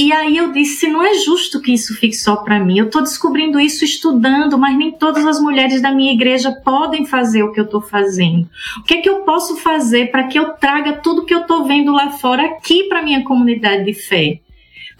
[0.00, 2.78] E aí eu disse, não é justo que isso fique só para mim.
[2.78, 7.42] Eu estou descobrindo isso estudando, mas nem todas as mulheres da minha igreja podem fazer
[7.42, 8.48] o que eu estou fazendo.
[8.78, 11.64] O que é que eu posso fazer para que eu traga tudo que eu estou
[11.64, 14.38] vendo lá fora aqui para minha comunidade de fé?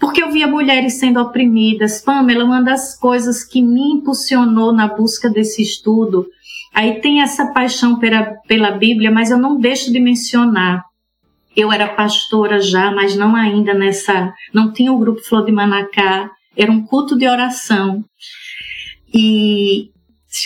[0.01, 2.01] Porque eu via mulheres sendo oprimidas.
[2.01, 6.27] Pamela, uma das coisas que me impulsionou na busca desse estudo,
[6.73, 10.88] aí tem essa paixão pela, pela Bíblia, mas eu não deixo de mencionar
[11.59, 14.33] eu era pastora já, mas não ainda nessa.
[14.53, 18.03] Não tinha o grupo Flor de Manacá, era um culto de oração.
[19.13, 19.89] E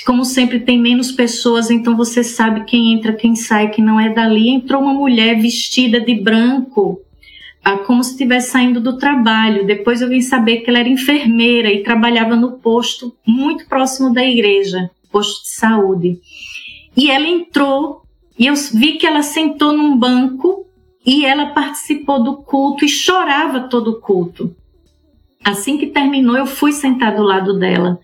[0.06, 4.10] como sempre tem menos pessoas, então você sabe quem entra, quem sai, que não é
[4.10, 4.50] dali.
[4.50, 7.02] Entrou uma mulher vestida de branco,
[7.64, 9.66] ah, como se estivesse saindo do trabalho.
[9.66, 14.24] Depois eu vim saber que ela era enfermeira e trabalhava no posto muito próximo da
[14.24, 16.20] igreja, posto de saúde.
[16.96, 18.04] E ela entrou
[18.38, 20.66] e eu vi que ela sentou num banco
[21.06, 24.56] e ela participou do culto e chorava todo o culto.
[25.44, 28.00] Assim que terminou, eu fui sentar do lado dela.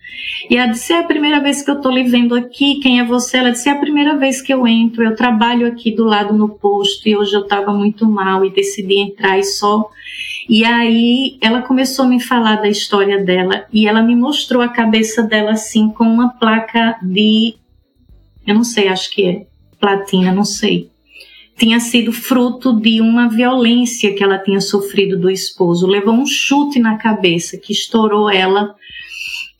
[0.49, 2.81] E ela disse: É a primeira vez que eu estou lhe vendo aqui.
[2.81, 3.37] Quem é você?
[3.37, 5.05] Ela disse: É a primeira vez que eu entro.
[5.05, 8.97] Eu trabalho aqui do lado no posto e hoje eu estava muito mal e decidi
[8.99, 9.89] entrar e só.
[10.49, 14.67] E aí ela começou a me falar da história dela e ela me mostrou a
[14.67, 17.55] cabeça dela assim com uma placa de.
[18.45, 19.47] Eu não sei, acho que é
[19.79, 20.89] platina, não sei
[21.59, 25.85] tinha sido fruto de uma violência que ela tinha sofrido do esposo.
[25.85, 28.73] Levou um chute na cabeça que estourou ela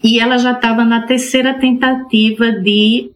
[0.01, 3.11] e ela já estava na terceira tentativa de,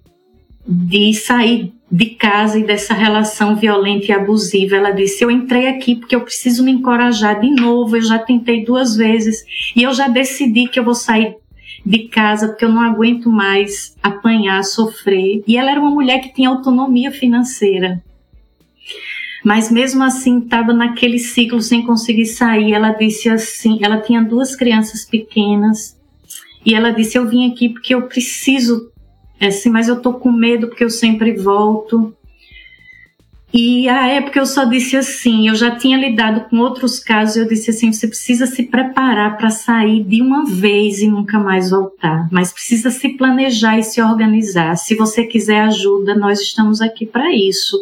[0.68, 4.76] de sair de casa e dessa relação violenta e abusiva.
[4.76, 7.96] Ela disse: Eu entrei aqui porque eu preciso me encorajar de novo.
[7.96, 9.46] Eu já tentei duas vezes
[9.78, 11.38] e eu já decidi que eu vou sair
[11.86, 15.42] de casa porque eu não aguento mais apanhar, sofrer.
[15.48, 18.04] E ela era uma mulher que tinha autonomia financeira
[19.44, 22.74] mas mesmo assim estava naquele ciclo sem conseguir sair.
[22.74, 25.98] Ela disse assim, ela tinha duas crianças pequenas
[26.66, 28.92] e ela disse: "Eu vim aqui porque eu preciso,
[29.40, 32.16] é assim, mas eu tô com medo porque eu sempre volto".
[33.56, 37.48] E a época eu só disse assim, eu já tinha lidado com outros casos, eu
[37.48, 42.28] disse assim, você precisa se preparar para sair de uma vez e nunca mais voltar,
[42.32, 44.76] mas precisa se planejar e se organizar.
[44.76, 47.78] Se você quiser ajuda, nós estamos aqui para isso.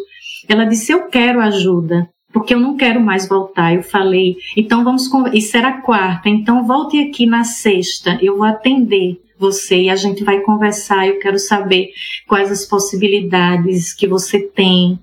[0.48, 3.74] Ela disse: Eu quero ajuda, porque eu não quero mais voltar.
[3.74, 5.10] Eu falei: Então vamos.
[5.34, 10.24] Isso era quarta, então volte aqui na sexta, eu vou atender você e a gente
[10.24, 11.08] vai conversar.
[11.08, 11.90] Eu quero saber
[12.28, 15.00] quais as possibilidades que você tem,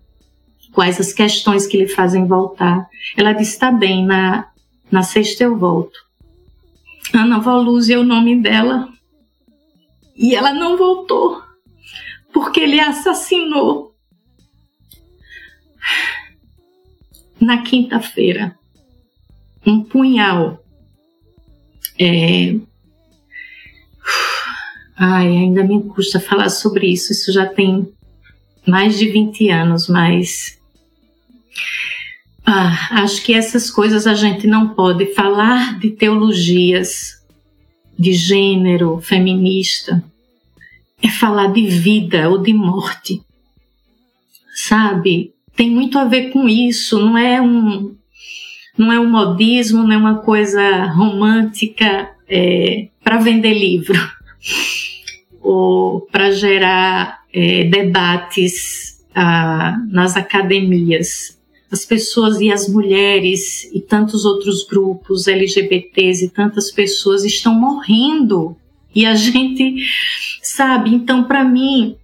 [0.73, 2.89] quais as questões que lhe fazem voltar.
[3.17, 4.49] Ela disse: Tá bem, na,
[4.91, 5.99] na sexta eu volto.
[7.15, 8.89] Ana Voluse é o nome dela.
[10.15, 11.41] E ela não voltou,
[12.33, 13.88] porque ele assassinou
[17.41, 18.57] na quinta-feira,
[19.67, 20.65] um punhal.
[21.99, 22.57] É...
[24.97, 27.93] Ai, ainda me custa falar sobre isso, isso já tem
[28.67, 30.59] mais de 20 anos, mas
[32.45, 37.23] ah, acho que essas coisas a gente não pode falar de teologias
[37.99, 40.03] de gênero feminista,
[41.03, 43.21] é falar de vida ou de morte,
[44.55, 45.35] sabe?
[45.59, 47.97] Tem muito a ver com isso, não é um,
[48.79, 53.99] não é um modismo, não é uma coisa romântica é, para vender livro
[55.43, 61.37] ou para gerar é, debates ah, nas academias.
[61.73, 68.57] As pessoas e as mulheres e tantos outros grupos LGBTs e tantas pessoas estão morrendo
[68.95, 69.75] e a gente
[70.41, 70.95] sabe.
[70.95, 71.97] Então, para mim,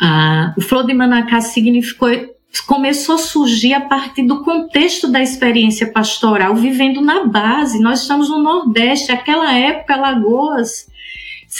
[0.00, 2.08] ah, o Flor de Manacá significou
[2.66, 7.80] começou a surgir a partir do contexto da experiência pastoral, vivendo na base.
[7.80, 10.90] Nós estamos no Nordeste, aquela época, Lagoas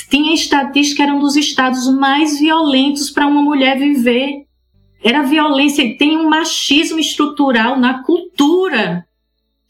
[0.09, 4.45] tinha estatística, era um dos estados mais violentos para uma mulher viver.
[5.03, 9.07] Era violência, tem um machismo estrutural na cultura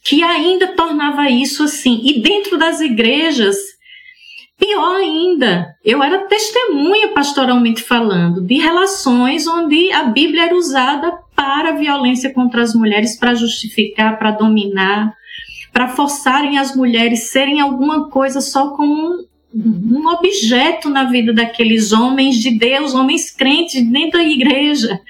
[0.03, 2.01] que ainda tornava isso assim.
[2.03, 3.57] E dentro das igrejas,
[4.61, 11.71] Pior ainda, eu era testemunha pastoralmente falando de relações onde a Bíblia era usada para
[11.71, 15.15] a violência contra as mulheres, para justificar, para dominar,
[15.73, 21.91] para forçarem as mulheres serem alguma coisa só como um, um objeto na vida daqueles
[21.93, 25.01] homens de Deus, homens crentes dentro da igreja.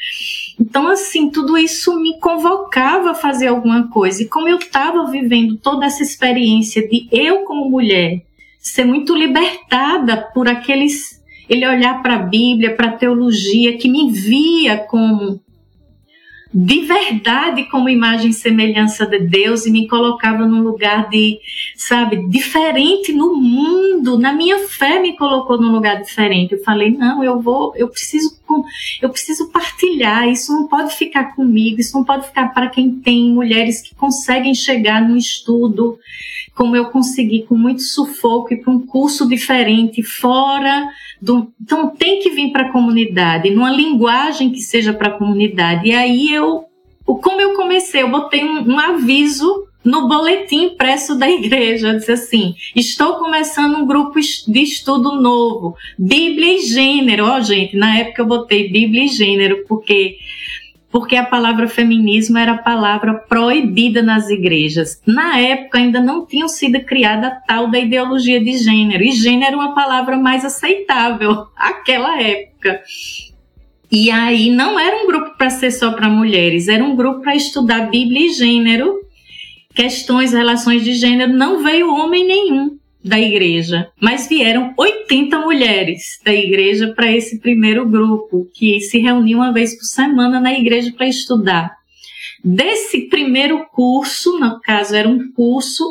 [0.61, 4.23] Então, assim, tudo isso me convocava a fazer alguma coisa.
[4.23, 8.23] E como eu estava vivendo toda essa experiência de eu, como mulher,
[8.61, 14.13] ser muito libertada por aqueles ele olhar para a Bíblia, para a teologia que me
[14.13, 15.41] via como
[16.53, 21.39] de verdade como imagem e semelhança de Deus e me colocava num lugar de,
[21.77, 24.19] sabe, diferente no mundo.
[24.19, 26.55] Na minha fé me colocou num lugar diferente.
[26.55, 28.41] Eu falei: "Não, eu vou, eu preciso
[29.01, 33.33] eu preciso partilhar, isso não pode ficar comigo, isso não pode ficar para quem tem
[33.33, 35.97] mulheres que conseguem chegar no estudo
[36.55, 40.89] como eu consegui com muito sufoco e para um curso diferente fora
[41.21, 45.89] do, então tem que vir para a comunidade, numa linguagem que seja para a comunidade.
[45.89, 46.65] E aí eu,
[47.05, 52.55] como eu comecei, eu botei um, um aviso no boletim impresso da igreja, disse assim:
[52.77, 57.27] estou começando um grupo de estudo novo, Bíblia e gênero.
[57.27, 60.17] Ó, oh, gente, na época eu botei Bíblia e gênero, porque
[60.91, 65.01] porque a palavra feminismo era a palavra proibida nas igrejas.
[65.07, 69.55] Na época ainda não tinha sido criada a tal da ideologia de gênero, e gênero
[69.55, 72.81] é uma palavra mais aceitável naquela época.
[73.93, 77.35] E aí não era um grupo para ser só para mulheres, era um grupo para
[77.35, 79.01] estudar Bíblia e gênero,
[79.75, 86.33] questões, relações de gênero, não veio homem nenhum da igreja, mas vieram 80 mulheres da
[86.33, 91.09] igreja para esse primeiro grupo, que se reuniu uma vez por semana na igreja para
[91.09, 91.75] estudar.
[92.45, 95.85] Desse primeiro curso, no caso era um curso,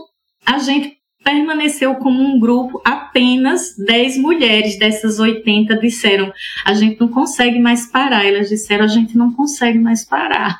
[0.45, 6.31] a gente permaneceu como um grupo, apenas 10 mulheres dessas 80 disseram:
[6.65, 8.25] a gente não consegue mais parar.
[8.25, 10.59] Elas disseram: a gente não consegue mais parar.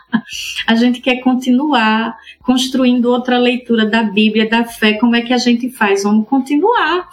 [0.67, 4.93] A gente quer continuar construindo outra leitura da Bíblia, da fé.
[4.93, 6.03] Como é que a gente faz?
[6.03, 7.07] Vamos continuar.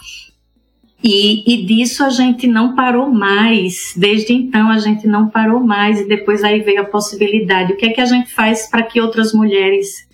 [1.03, 3.95] E, e, disso a gente não parou mais.
[3.97, 6.01] Desde então a gente não parou mais.
[6.01, 7.73] E depois aí veio a possibilidade.
[7.73, 10.06] O que é que a gente faz para que outras mulheres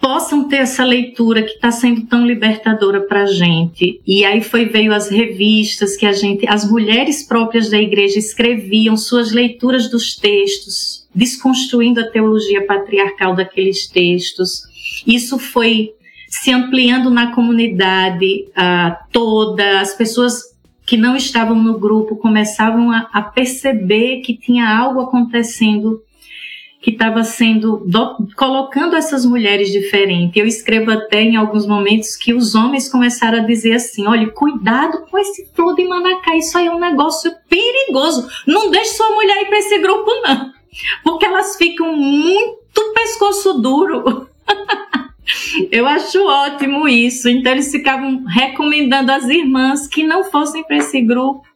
[0.00, 4.00] possam ter essa leitura que está sendo tão libertadora para a gente.
[4.06, 8.96] E aí foi veio as revistas que a gente, as mulheres próprias da igreja escreviam
[8.96, 14.62] suas leituras dos textos, desconstruindo a teologia patriarcal daqueles textos.
[15.06, 15.92] Isso foi
[16.28, 20.42] se ampliando na comunidade uh, toda, as pessoas
[20.84, 26.02] que não estavam no grupo começavam a, a perceber que tinha algo acontecendo
[26.80, 30.36] que estava sendo do, colocando essas mulheres diferentes.
[30.36, 35.04] Eu escrevo até em alguns momentos que os homens começaram a dizer assim: olha, cuidado
[35.10, 38.28] com esse flor de manacá, isso aí é um negócio perigoso.
[38.46, 40.52] Não deixe sua mulher ir para esse grupo, não,
[41.02, 44.28] porque elas ficam muito pescoço duro.
[45.70, 47.28] Eu acho ótimo isso.
[47.28, 51.47] Então eles ficavam recomendando às irmãs que não fossem para esse grupo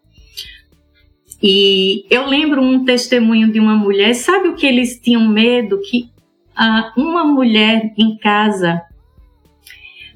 [1.43, 5.81] e eu lembro um testemunho de uma mulher, sabe o que eles tinham medo?
[5.81, 6.09] Que
[6.55, 8.81] ah, uma mulher em casa,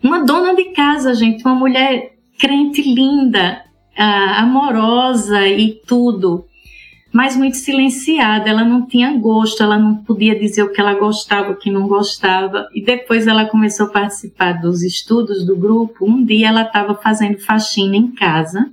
[0.00, 3.64] uma dona de casa, gente, uma mulher crente linda,
[3.98, 6.44] ah, amorosa e tudo,
[7.12, 11.50] mas muito silenciada, ela não tinha gosto, ela não podia dizer o que ela gostava,
[11.50, 12.68] o que não gostava.
[12.74, 16.04] E depois ela começou a participar dos estudos do grupo.
[16.04, 18.70] Um dia ela estava fazendo faxina em casa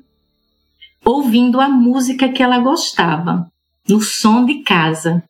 [1.05, 3.47] ouvindo a música que ela gostava,
[3.87, 5.23] no som de casa.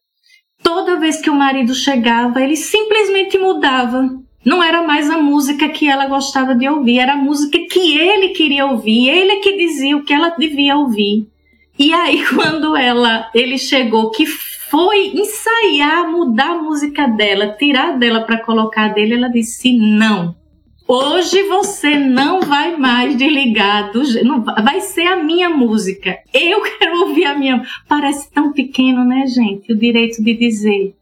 [0.61, 4.09] Toda vez que o marido chegava, ele simplesmente mudava.
[4.45, 8.29] Não era mais a música que ela gostava de ouvir, era a música que ele
[8.29, 11.27] queria ouvir, ele que dizia o que ela devia ouvir.
[11.77, 18.21] E aí quando ela, ele chegou que foi ensaiar mudar a música dela, tirar dela
[18.21, 20.35] para colocar dele, ela disse: "Não.
[20.85, 26.19] Hoje você não vai mais desligar, do, não, vai ser a minha música.
[26.33, 27.65] Eu quero ouvir a minha.
[27.87, 29.71] Parece tão pequeno, né, gente?
[29.71, 30.93] O direito de dizer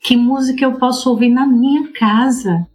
[0.00, 2.66] que música eu posso ouvir na minha casa.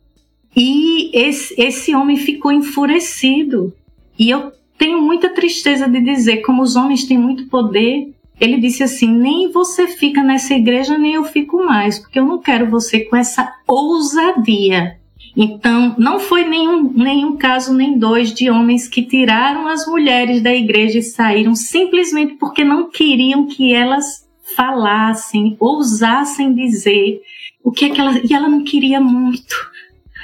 [0.56, 3.74] E esse, esse homem ficou enfurecido.
[4.18, 8.82] E eu tenho muita tristeza de dizer, como os homens têm muito poder, ele disse
[8.82, 13.02] assim: nem você fica nessa igreja, nem eu fico mais, porque eu não quero você
[13.02, 15.00] com essa ousadia
[15.36, 20.54] então, não foi nenhum, nenhum caso, nem dois, de homens que tiraram as mulheres da
[20.54, 27.22] igreja e saíram simplesmente porque não queriam que elas falassem, ousassem dizer
[27.64, 28.20] o que é que ela.
[28.20, 29.56] E ela não queria muito.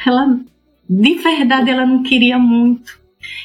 [0.05, 0.39] Ela,
[0.89, 2.99] de verdade, ela não queria muito.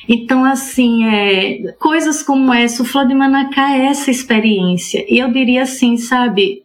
[0.09, 5.05] Então, assim, é, coisas como essa, o Flor de Manacá é essa experiência.
[5.09, 6.63] E eu diria assim, sabe,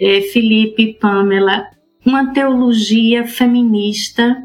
[0.00, 1.66] é, Felipe, Pamela,
[2.04, 4.42] uma teologia feminista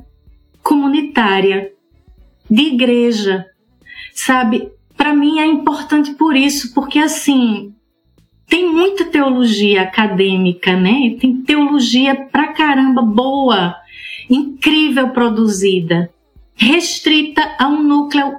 [0.62, 1.72] comunitária,
[2.50, 3.46] de igreja.
[4.14, 7.74] Sabe, para mim é importante por isso, porque assim,
[8.48, 11.18] tem muita teologia acadêmica, né?
[11.20, 13.76] Tem teologia pra caramba boa,
[14.30, 16.10] incrível produzida,
[16.56, 18.36] restrita a um núcleo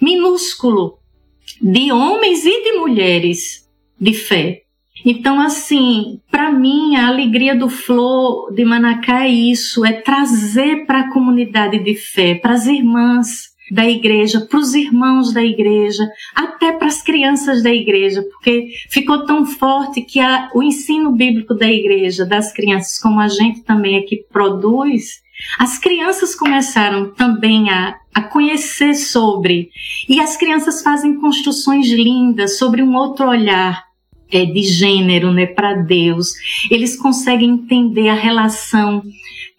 [0.00, 0.98] minúsculo
[1.60, 3.68] de homens e de mulheres
[4.00, 4.62] de fé.
[5.04, 11.00] Então, assim, para mim, a alegria do Flor de Manacá é isso, é trazer para
[11.00, 16.02] a comunidade de fé, para as irmãs da igreja, para os irmãos da igreja,
[16.34, 21.54] até para as crianças da igreja, porque ficou tão forte que a, o ensino bíblico
[21.54, 25.20] da igreja, das crianças, como a gente também aqui produz,
[25.58, 29.68] as crianças começaram também a, a conhecer sobre,
[30.08, 33.91] e as crianças fazem construções lindas sobre um outro olhar
[34.32, 36.34] é, de gênero né, para Deus,
[36.70, 39.02] eles conseguem entender a relação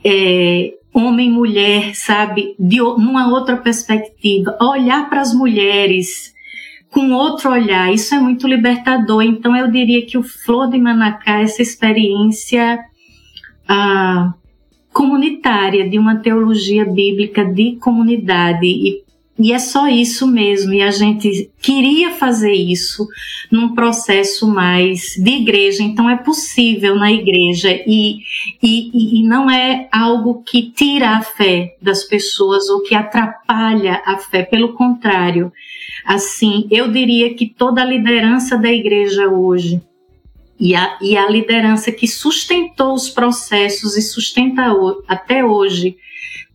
[0.03, 6.33] é, homem-mulher, sabe, de numa outra perspectiva, olhar para as mulheres
[6.89, 9.23] com outro olhar, isso é muito libertador.
[9.23, 12.79] Então eu diria que o Flor de Manacá, essa experiência
[13.67, 14.33] ah,
[14.93, 19.03] comunitária de uma teologia bíblica de comunidade e
[19.43, 20.73] e é só isso mesmo.
[20.73, 23.05] E a gente queria fazer isso
[23.51, 25.83] num processo mais de igreja.
[25.83, 28.19] Então é possível na igreja e,
[28.63, 34.17] e, e não é algo que tira a fé das pessoas ou que atrapalha a
[34.17, 34.43] fé.
[34.43, 35.51] Pelo contrário,
[36.05, 39.81] assim, eu diria que toda a liderança da igreja hoje
[40.57, 44.73] e a, e a liderança que sustentou os processos e sustenta
[45.05, 45.97] até hoje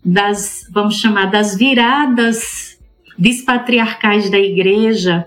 [0.02, 2.77] das, vamos chamar, das viradas
[3.18, 5.26] despatriarcais da igreja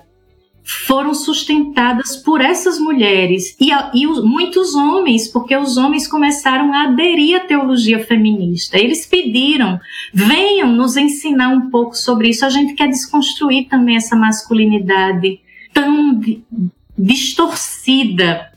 [0.63, 7.35] foram sustentadas por essas mulheres e, e muitos homens, porque os homens começaram a aderir
[7.35, 8.77] à teologia feminista.
[8.77, 9.79] Eles pediram,
[10.13, 12.45] venham nos ensinar um pouco sobre isso.
[12.45, 15.39] A gente quer desconstruir também essa masculinidade
[15.73, 16.21] tão
[16.97, 18.51] distorcida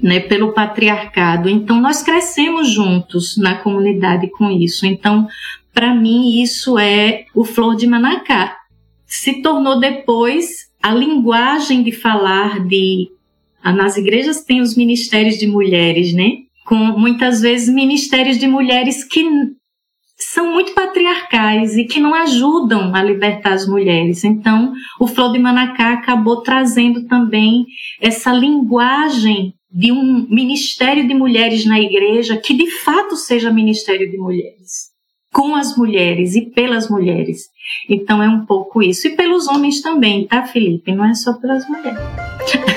[0.00, 1.48] né, pelo patriarcado.
[1.48, 4.86] Então, nós crescemos juntos na comunidade com isso.
[4.86, 5.28] Então,
[5.74, 8.59] para mim, isso é o flor de Manacá.
[9.10, 13.10] Se tornou depois a linguagem de falar de.
[13.62, 16.38] Nas igrejas tem os ministérios de mulheres, né?
[16.64, 19.22] Com muitas vezes ministérios de mulheres que
[20.16, 24.22] são muito patriarcais e que não ajudam a libertar as mulheres.
[24.22, 27.64] Então, o Flor de Manacá acabou trazendo também
[28.00, 34.18] essa linguagem de um ministério de mulheres na igreja que de fato seja ministério de
[34.18, 34.89] mulheres,
[35.32, 37.48] com as mulheres e pelas mulheres.
[37.88, 39.06] Então é um pouco isso.
[39.06, 40.92] E pelos homens também, tá, Felipe?
[40.92, 41.98] Não é só pelas mulheres.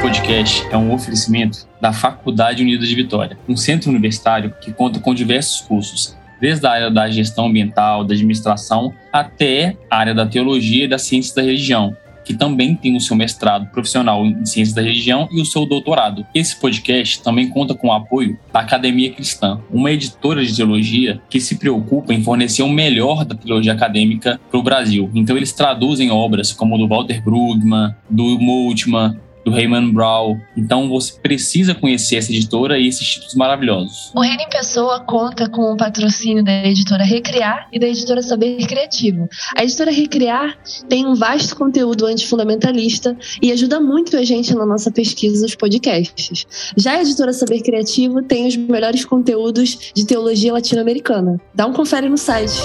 [0.00, 5.14] Podcast é um oferecimento da Faculdade Unida de Vitória, um centro universitário que conta com
[5.14, 10.84] diversos cursos desde a área da gestão ambiental, da administração, até a área da teologia
[10.84, 14.82] e das ciências da religião, que também tem o seu mestrado profissional em ciências da
[14.82, 16.26] religião e o seu doutorado.
[16.34, 21.40] Esse podcast também conta com o apoio da Academia Cristã, uma editora de teologia que
[21.40, 25.10] se preocupa em fornecer o melhor da teologia acadêmica para o Brasil.
[25.14, 30.40] Então eles traduzem obras como do Walter Brugman, do Multman, do Raymond Brown.
[30.56, 34.10] Então você precisa conhecer essa editora e esses títulos maravilhosos.
[34.14, 38.66] O Reino em Pessoa conta com o patrocínio da editora Recriar e da editora Saber
[38.66, 39.28] Criativo.
[39.56, 40.56] A editora Recriar
[40.88, 46.46] tem um vasto conteúdo antifundamentalista e ajuda muito a gente na nossa pesquisa dos podcasts.
[46.76, 51.40] Já a editora Saber Criativo tem os melhores conteúdos de teologia latino-americana.
[51.54, 52.62] Dá um confere no site.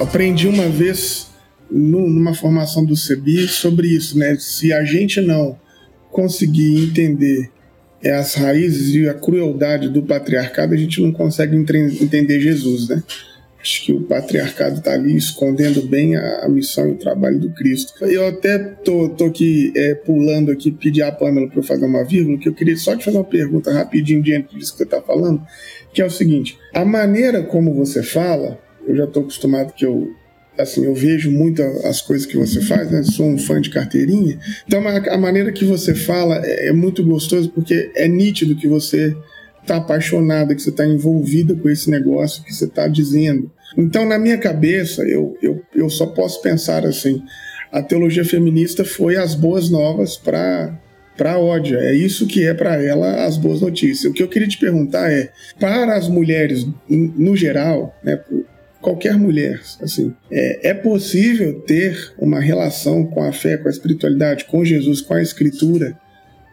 [0.00, 1.33] Aprendi uma vez
[1.74, 4.36] numa formação do CEBI sobre isso, né?
[4.38, 5.58] Se a gente não
[6.12, 7.50] conseguir entender
[8.04, 13.02] as raízes e a crueldade do patriarcado, a gente não consegue entender Jesus, né?
[13.60, 18.04] Acho que o patriarcado está ali escondendo bem a, missão e o trabalho do Cristo.
[18.04, 22.38] Eu até tô, tô aqui é, pulando aqui, pedir a Pamela para fazer uma vírgula,
[22.38, 25.42] que eu queria só te fazer uma pergunta rapidinho diante disso que você está falando,
[25.94, 30.14] que é o seguinte: a maneira como você fala, eu já estou acostumado que eu
[30.58, 33.02] assim, eu vejo muito as coisas que você faz, né?
[33.02, 34.38] Sou um fã de carteirinha.
[34.66, 39.16] Então, a, maneira que você fala é, é muito gostoso porque é nítido que você
[39.60, 43.50] está apaixonada, que você está envolvida com esse negócio que você está dizendo.
[43.76, 47.22] Então, na minha cabeça, eu, eu, eu só posso pensar assim:
[47.72, 50.80] a teologia feminista foi as boas novas para
[51.16, 51.78] para ódia.
[51.78, 54.10] É isso que é para ela as boas notícias.
[54.10, 55.30] O que eu queria te perguntar é,
[55.60, 58.20] para as mulheres no geral, né,
[58.84, 59.60] qualquer mulher.
[59.80, 65.00] Assim, é, é possível ter uma relação com a fé, com a espiritualidade, com Jesus,
[65.00, 65.98] com a Escritura,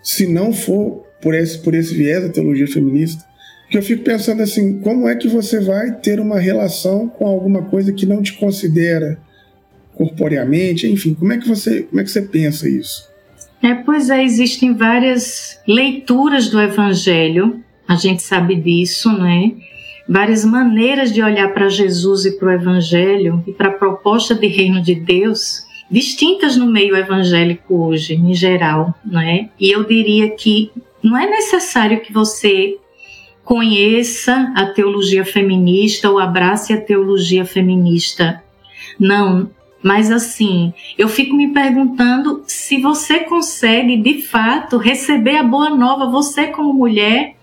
[0.01, 3.23] se não for por esse, por esse viés da teologia feminista?
[3.69, 7.63] Que eu fico pensando assim, como é que você vai ter uma relação com alguma
[7.63, 9.19] coisa que não te considera
[9.93, 13.09] corporeamente, enfim, como é que você, como é que você pensa isso?
[13.61, 19.51] É, pois é, existem várias leituras do Evangelho, a gente sabe disso, né?
[20.11, 24.45] Várias maneiras de olhar para Jesus e para o Evangelho e para a proposta de
[24.45, 29.49] reino de Deus distintas no meio evangélico hoje, em geral, né?
[29.57, 30.69] E eu diria que
[31.01, 32.77] não é necessário que você
[33.43, 38.43] conheça a teologia feminista ou abrace a teologia feminista.
[38.99, 39.49] Não,
[39.81, 46.11] mas assim, eu fico me perguntando se você consegue de fato receber a boa nova,
[46.11, 47.35] você como mulher,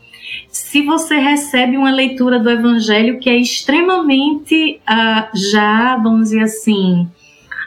[0.59, 7.09] se você recebe uma leitura do Evangelho que é extremamente uh, já, vamos dizer assim,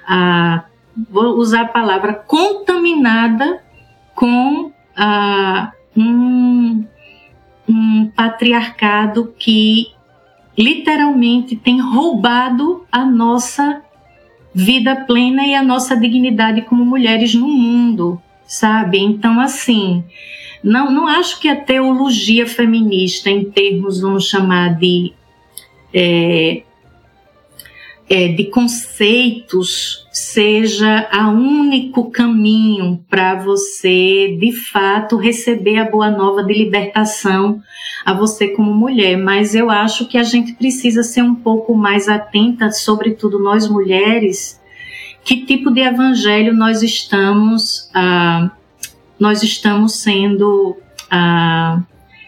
[0.09, 0.61] uh,
[1.09, 3.63] vou usar a palavra contaminada
[4.13, 6.85] com uh, um,
[7.67, 9.87] um patriarcado que
[10.57, 13.81] literalmente tem roubado a nossa
[14.53, 18.99] vida plena e a nossa dignidade como mulheres no mundo, sabe?
[18.99, 20.03] Então, assim,
[20.63, 25.13] não, não acho que a teologia feminista, em termos, vamos chamar de
[25.93, 26.63] é,
[28.11, 36.43] é, de conceitos seja a único caminho para você, de fato, receber a boa nova
[36.43, 37.61] de libertação
[38.05, 39.17] a você como mulher.
[39.17, 44.59] Mas eu acho que a gente precisa ser um pouco mais atenta, sobretudo nós mulheres,
[45.23, 48.51] que tipo de evangelho nós estamos, ah,
[49.21, 50.75] nós estamos sendo,
[51.11, 51.79] ah,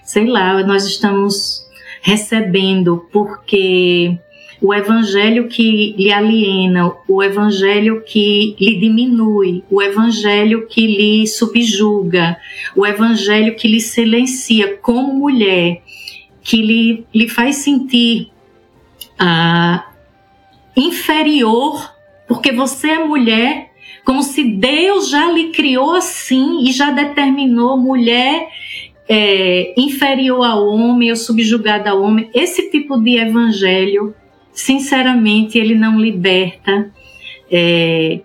[0.03, 1.67] sei lá, nós estamos
[2.03, 4.15] recebendo, porque
[4.61, 12.37] o evangelho que lhe aliena, o evangelho que lhe diminui, o evangelho que lhe subjuga,
[12.75, 15.81] o evangelho que lhe silencia como mulher,
[16.43, 18.29] que lhe, lhe faz sentir
[19.17, 19.83] ah,
[20.77, 21.91] inferior,
[22.27, 23.72] porque você é mulher,
[24.03, 28.47] como se Deus já lhe criou assim e já determinou mulher
[29.07, 32.29] é, inferior ao homem ou subjugada ao homem.
[32.33, 34.13] Esse tipo de evangelho
[34.53, 36.91] sinceramente, ele não liberta
[37.51, 38.21] é,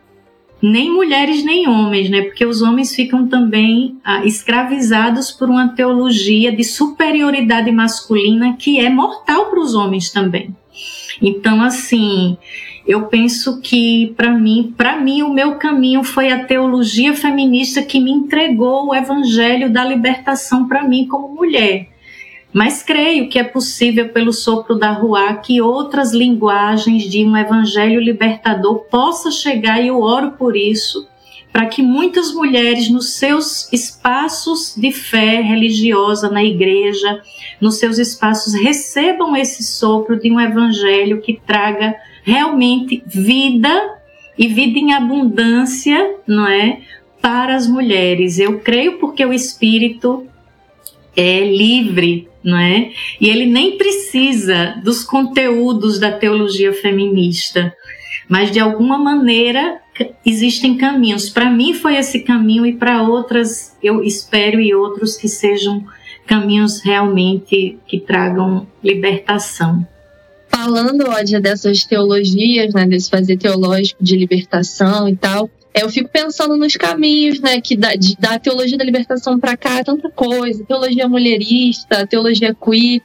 [0.62, 2.22] nem mulheres nem homens, né?
[2.22, 8.90] Porque os homens ficam também ah, escravizados por uma teologia de superioridade masculina que é
[8.90, 10.54] mortal para os homens também.
[11.22, 12.36] Então, assim,
[12.88, 18.00] eu penso que para mim, para mim o meu caminho foi a teologia feminista que
[18.00, 21.90] me entregou o evangelho da libertação para mim como mulher.
[22.50, 28.00] Mas creio que é possível, pelo sopro da rua, que outras linguagens de um evangelho
[28.00, 31.06] libertador possa chegar, e eu oro por isso,
[31.52, 37.20] para que muitas mulheres, nos seus espaços de fé religiosa na igreja,
[37.60, 41.94] nos seus espaços, recebam esse sopro de um evangelho que traga
[42.28, 43.96] realmente vida
[44.36, 46.82] e vida em abundância, não é?
[47.22, 48.38] Para as mulheres.
[48.38, 50.26] Eu creio porque o Espírito
[51.16, 52.90] é livre, não é?
[53.18, 57.74] E ele nem precisa dos conteúdos da teologia feminista,
[58.28, 59.80] mas de alguma maneira
[60.24, 61.30] existem caminhos.
[61.30, 65.82] Para mim foi esse caminho e para outras eu espero e outros que sejam
[66.26, 69.86] caminhos realmente que tragam libertação.
[70.60, 76.10] Falando, Ódia, dessas teologias, né, desse fazer teológico de libertação e tal, é, eu fico
[76.10, 80.64] pensando nos caminhos, né, que da, de, da teologia da libertação para cá, tanta coisa,
[80.64, 83.00] teologia mulherista, teologia queer.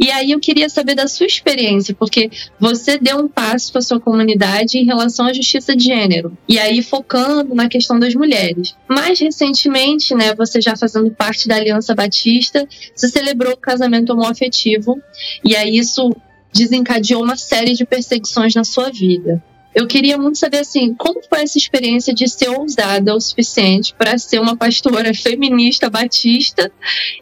[0.00, 2.28] E aí eu queria saber da sua experiência, porque
[2.58, 6.36] você deu um passo para sua comunidade em relação à justiça de gênero.
[6.48, 8.74] E aí focando na questão das mulheres.
[8.88, 15.00] Mais recentemente, né, você já fazendo parte da Aliança Batista, você celebrou o casamento homoafetivo.
[15.44, 16.10] E aí isso
[16.56, 19.42] desencadeou uma série de perseguições na sua vida.
[19.74, 24.16] Eu queria muito saber assim, como foi essa experiência de ser ousada o suficiente para
[24.16, 26.72] ser uma pastora feminista batista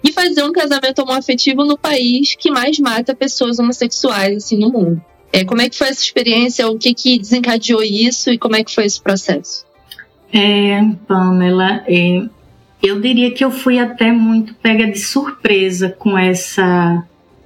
[0.05, 5.03] e fazer um casamento homoafetivo no país que mais mata pessoas homossexuais assim no mundo.
[5.32, 6.68] É, como é que foi essa experiência?
[6.68, 9.66] O que que desencadeou isso e como é que foi esse processo?
[10.32, 12.22] É, Pamela, é,
[12.80, 17.05] eu diria que eu fui até muito pega de surpresa com essa,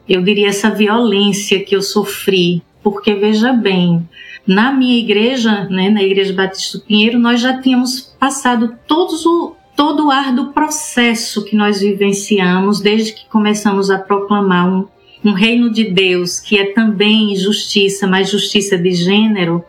[0.09, 4.09] eu diria essa violência que eu sofri, porque veja bem,
[4.47, 9.55] na minha igreja, né, na Igreja Batista do Pinheiro, nós já tínhamos passado todos o,
[9.77, 14.87] todo o ar do processo que nós vivenciamos desde que começamos a proclamar um,
[15.23, 19.63] um reino de Deus, que é também justiça, mas justiça de gênero.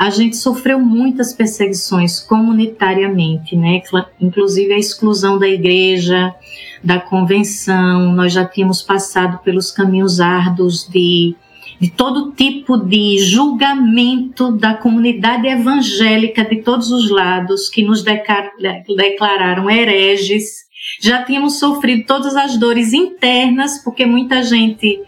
[0.00, 3.82] A gente sofreu muitas perseguições comunitariamente, né?
[4.18, 6.34] Inclusive a exclusão da igreja,
[6.82, 8.10] da convenção.
[8.14, 11.36] Nós já tínhamos passado pelos caminhos árduos de
[11.78, 19.70] de todo tipo de julgamento da comunidade evangélica de todos os lados que nos declararam
[19.70, 20.66] hereges.
[21.00, 25.00] Já tínhamos sofrido todas as dores internas, porque muita gente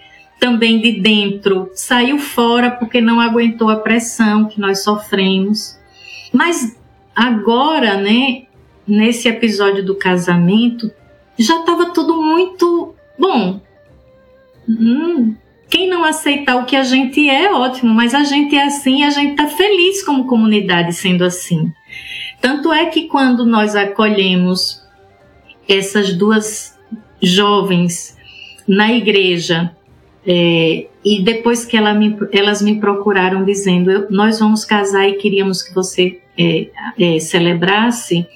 [0.43, 5.79] também de dentro saiu fora porque não aguentou a pressão que nós sofremos.
[6.33, 6.77] Mas
[7.15, 8.43] agora, né,
[8.85, 10.91] nesse episódio do casamento,
[11.39, 13.61] já estava tudo muito bom.
[14.69, 15.37] Hum,
[15.71, 19.05] quem não aceitar o que a gente é, ótimo, mas a gente é assim e
[19.05, 21.73] a gente está feliz como comunidade sendo assim.
[22.41, 24.83] Tanto é que quando nós acolhemos
[25.69, 26.77] essas duas
[27.23, 28.17] jovens
[28.67, 29.77] na igreja,
[30.27, 35.63] é, e depois que ela me, elas me procuraram dizendo, nós vamos casar e queríamos
[35.63, 36.69] que você é,
[36.99, 38.27] é, celebrasse,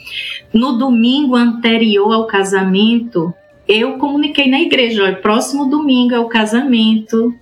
[0.52, 3.32] no domingo anterior ao casamento,
[3.68, 7.34] eu comuniquei na igreja, olha, próximo domingo é o casamento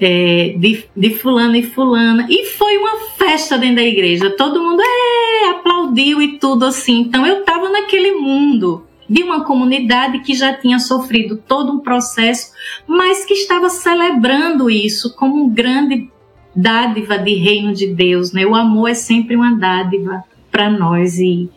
[0.00, 4.82] é, de, de fulano e fulana, e foi uma festa dentro da igreja, todo mundo
[4.82, 10.52] é, aplaudiu e tudo assim, então eu estava naquele mundo de uma comunidade que já
[10.52, 12.52] tinha sofrido todo um processo,
[12.86, 16.10] mas que estava celebrando isso como um grande
[16.54, 18.44] dádiva de reino de Deus, né?
[18.44, 21.48] O amor é sempre uma dádiva para nós e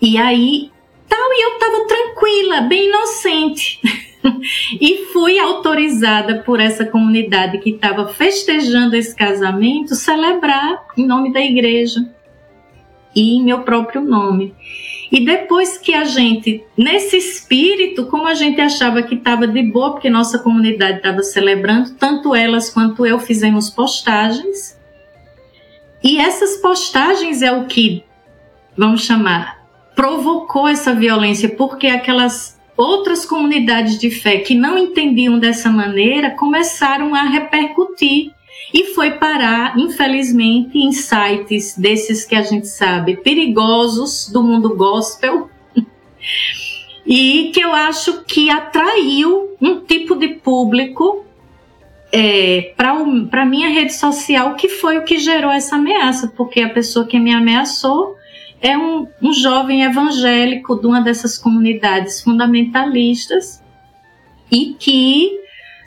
[0.00, 0.70] e aí
[1.06, 3.80] tal, e eu estava tranquila, bem inocente.
[4.80, 11.40] e fui autorizada por essa comunidade que estava festejando esse casamento celebrar em nome da
[11.40, 12.00] igreja
[13.14, 14.54] e em meu próprio nome.
[15.10, 19.92] E depois que a gente, nesse espírito, como a gente achava que estava de boa,
[19.92, 24.78] porque nossa comunidade estava celebrando, tanto elas quanto eu fizemos postagens.
[26.02, 28.04] E essas postagens é o que,
[28.76, 35.70] vamos chamar, provocou essa violência, porque aquelas outras comunidades de fé que não entendiam dessa
[35.70, 38.32] maneira começaram a repercutir
[38.72, 45.50] e foi parar, infelizmente, em sites desses que a gente sabe perigosos do mundo gospel.
[47.04, 51.24] e que eu acho que atraiu um tipo de público
[52.12, 56.70] é, para a minha rede social, que foi o que gerou essa ameaça, porque a
[56.70, 58.16] pessoa que me ameaçou
[58.60, 63.62] é um, um jovem evangélico de uma dessas comunidades fundamentalistas
[64.50, 65.40] e que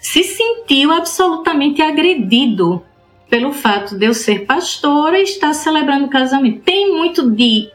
[0.03, 2.83] se sentiu absolutamente agredido
[3.29, 6.59] pelo fato de eu ser pastora e estar celebrando o casamento.
[6.59, 7.69] Tem muito de,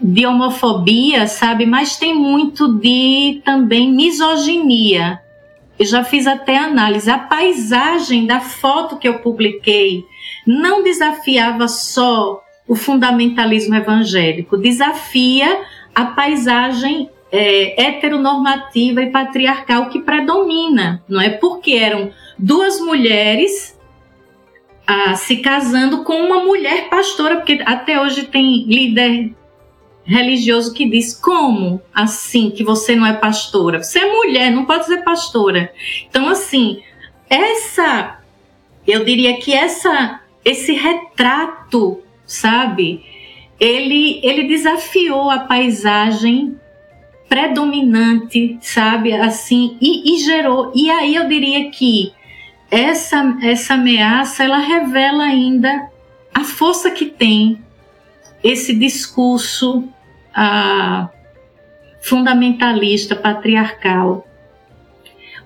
[0.00, 1.66] de homofobia, sabe?
[1.66, 5.20] Mas tem muito de também misoginia.
[5.76, 7.10] Eu já fiz até análise.
[7.10, 10.04] A paisagem da foto que eu publiquei
[10.46, 15.62] não desafiava só o fundamentalismo evangélico, desafia
[15.92, 21.28] a paisagem é, heteronormativa e patriarcal que predomina, não é?
[21.28, 23.78] Porque eram duas mulheres
[24.86, 29.34] ah, se casando com uma mulher pastora, porque até hoje tem líder
[30.04, 33.82] religioso que diz como assim que você não é pastora?
[33.82, 35.72] Você é mulher, não pode ser pastora.
[36.08, 36.80] Então assim,
[37.28, 38.18] essa
[38.86, 43.04] eu diria que essa esse retrato sabe?
[43.58, 46.56] Ele, ele desafiou a paisagem
[47.28, 49.12] predominante, sabe?
[49.12, 50.72] Assim, e, e gerou.
[50.74, 52.12] E aí eu diria que
[52.70, 55.90] essa, essa ameaça ela revela ainda
[56.34, 57.60] a força que tem
[58.42, 59.88] esse discurso
[60.34, 61.08] ah,
[62.00, 64.26] fundamentalista, patriarcal,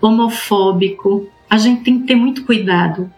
[0.00, 1.28] homofóbico.
[1.48, 3.10] A gente tem que ter muito cuidado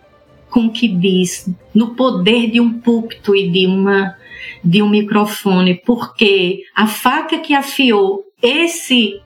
[0.50, 4.16] com o que diz, no poder de um púlpito e de uma
[4.62, 9.20] de um microfone, porque a faca que afiou esse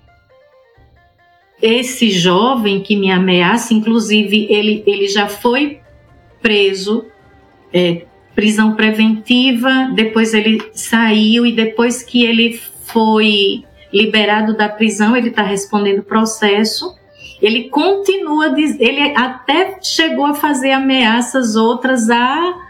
[1.63, 5.81] esse jovem que me ameaça, inclusive ele, ele já foi
[6.43, 7.07] preso,
[7.73, 8.03] é,
[8.35, 15.43] prisão preventiva, depois ele saiu e depois que ele foi liberado da prisão, ele está
[15.43, 16.95] respondendo processo.
[17.41, 22.66] Ele continua, ele até chegou a fazer ameaças outras a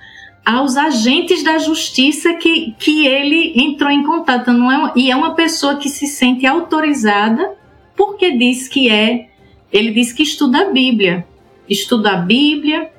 [0.47, 4.53] aos agentes da justiça que, que ele entrou em contato.
[4.53, 7.57] Não é, e é uma pessoa que se sente autorizada
[7.97, 9.29] porque diz que é,
[9.73, 11.27] ele diz que estuda a Bíblia.
[11.69, 12.93] Estuda a Bíblia,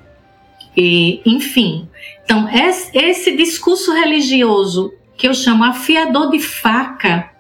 [0.76, 1.88] e, enfim.
[2.24, 7.32] Então, esse, esse discurso religioso que eu chamo afiador de faca,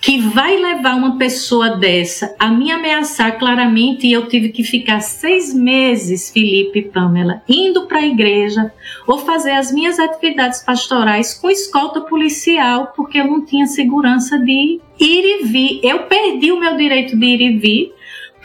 [0.00, 5.00] que vai levar uma pessoa dessa a me ameaçar claramente e eu tive que ficar
[5.00, 8.72] seis meses, Felipe e Pamela, indo para a igreja
[9.06, 14.80] ou fazer as minhas atividades pastorais com escolta policial porque eu não tinha segurança de
[15.00, 15.80] ir e vir.
[15.82, 17.92] Eu perdi o meu direito de ir e vir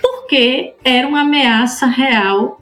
[0.01, 2.60] porque era uma ameaça real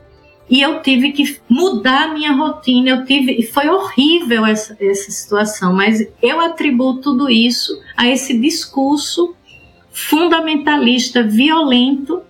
[0.51, 2.89] e eu tive que mudar a minha rotina.
[2.89, 8.37] Eu tive, e foi horrível essa, essa situação, mas eu atribuo tudo isso a esse
[8.37, 9.33] discurso
[9.93, 12.21] fundamentalista, violento,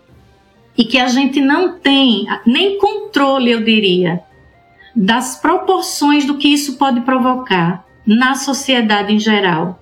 [0.77, 4.21] e que a gente não tem nem controle, eu diria,
[4.95, 9.80] das proporções do que isso pode provocar na sociedade em geral.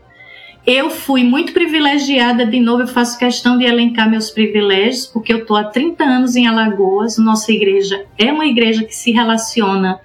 [0.72, 5.39] Eu fui muito privilegiada, de novo, eu faço questão de elencar meus privilégios, porque eu
[5.39, 9.99] estou há 30 anos em Alagoas, nossa igreja é uma igreja que se relaciona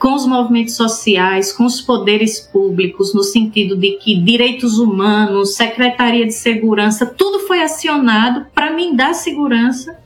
[0.00, 6.26] com os movimentos sociais, com os poderes públicos, no sentido de que direitos humanos, Secretaria
[6.26, 9.96] de Segurança, tudo foi acionado para me dar segurança.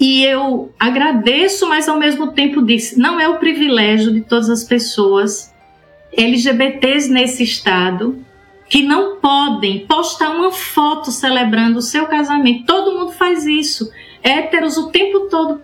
[0.00, 4.64] E eu agradeço, mas ao mesmo tempo disse: não é o privilégio de todas as
[4.64, 5.52] pessoas
[6.10, 8.24] LGBTs nesse estado
[8.68, 12.66] que não podem postar uma foto celebrando o seu casamento.
[12.66, 13.90] Todo mundo faz isso.
[14.22, 15.60] Héteros o tempo todo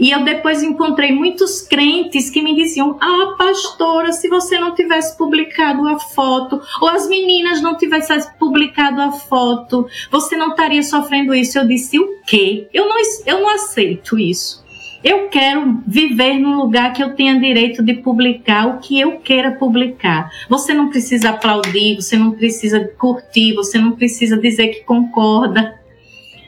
[0.00, 5.16] e eu depois encontrei muitos crentes que me diziam: Ah, pastora, se você não tivesse
[5.16, 11.34] publicado a foto, ou as meninas não tivessem publicado a foto, você não estaria sofrendo
[11.34, 11.58] isso.
[11.58, 12.66] Eu disse: O quê?
[12.72, 12.96] Eu não,
[13.26, 14.59] eu não aceito isso.
[15.02, 19.52] Eu quero viver num lugar que eu tenha direito de publicar o que eu queira
[19.52, 20.30] publicar.
[20.48, 25.80] Você não precisa aplaudir, você não precisa curtir, você não precisa dizer que concorda,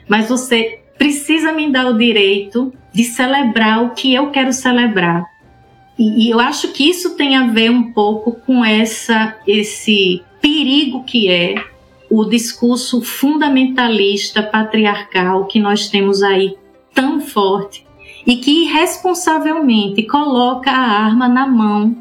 [0.07, 5.25] mas você precisa me dar o direito de celebrar o que eu quero celebrar.
[5.99, 11.05] E, e, eu acho que isso tem a ver um pouco com essa esse perigo
[11.05, 11.55] que é
[12.11, 16.55] o discurso fundamentalista patriarcal que nós temos aí
[16.95, 17.82] tão forte
[18.27, 21.97] e que irresponsavelmente coloca a arma na mão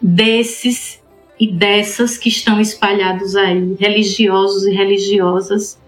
[0.00, 1.02] desses
[1.38, 5.78] e dessas que estão espalhados aí, religiosos e religiosas,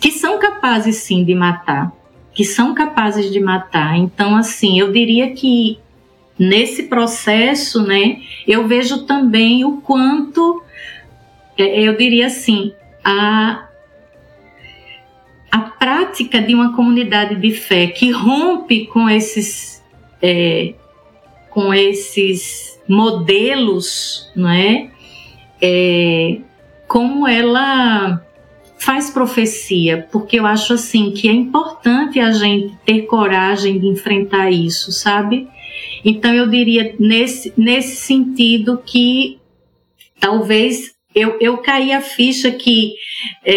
[0.00, 1.92] que são capazes sim de matar,
[2.32, 3.96] que são capazes de matar.
[3.98, 5.78] Então, assim, eu diria que
[6.38, 10.62] nesse processo, né, eu vejo também o quanto,
[11.58, 12.72] é, eu diria assim,
[13.04, 13.67] a
[15.50, 19.82] a prática de uma comunidade de fé que rompe com esses
[20.22, 20.74] é,
[21.50, 24.90] com esses modelos, não é?
[25.60, 26.38] é
[26.86, 28.24] como ela
[28.78, 34.50] faz profecia, porque eu acho assim que é importante a gente ter coragem de enfrentar
[34.50, 35.48] isso, sabe?
[36.04, 39.38] Então eu diria nesse, nesse sentido que
[40.20, 42.94] talvez eu, eu caí a ficha que,
[43.44, 43.54] é,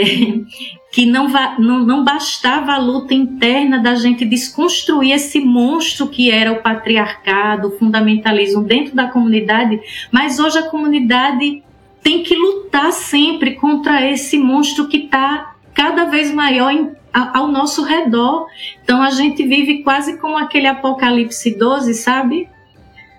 [0.92, 6.52] que não, não, não bastava a luta interna da gente desconstruir esse monstro que era
[6.52, 9.80] o patriarcado, o fundamentalismo dentro da comunidade,
[10.12, 11.64] mas hoje a comunidade
[12.04, 17.84] tem que lutar sempre contra esse monstro que está cada vez maior em, ao nosso
[17.84, 18.48] redor.
[18.84, 22.50] Então a gente vive quase como aquele Apocalipse 12, sabe?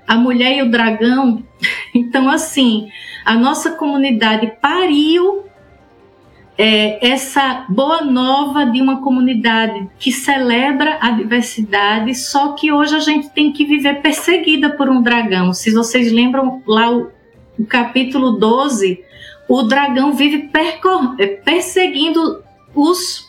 [0.07, 1.43] A mulher e o dragão.
[1.95, 2.89] Então, assim,
[3.25, 5.45] a nossa comunidade pariu
[6.65, 13.01] é, essa boa nova de uma comunidade que celebra a diversidade, só que hoje a
[13.01, 15.53] gente tem que viver perseguida por um dragão.
[15.53, 17.11] Se vocês lembram lá o
[17.59, 19.03] no capítulo 12,
[19.49, 20.49] o dragão vive
[21.19, 22.43] é, perseguindo
[22.73, 23.29] os,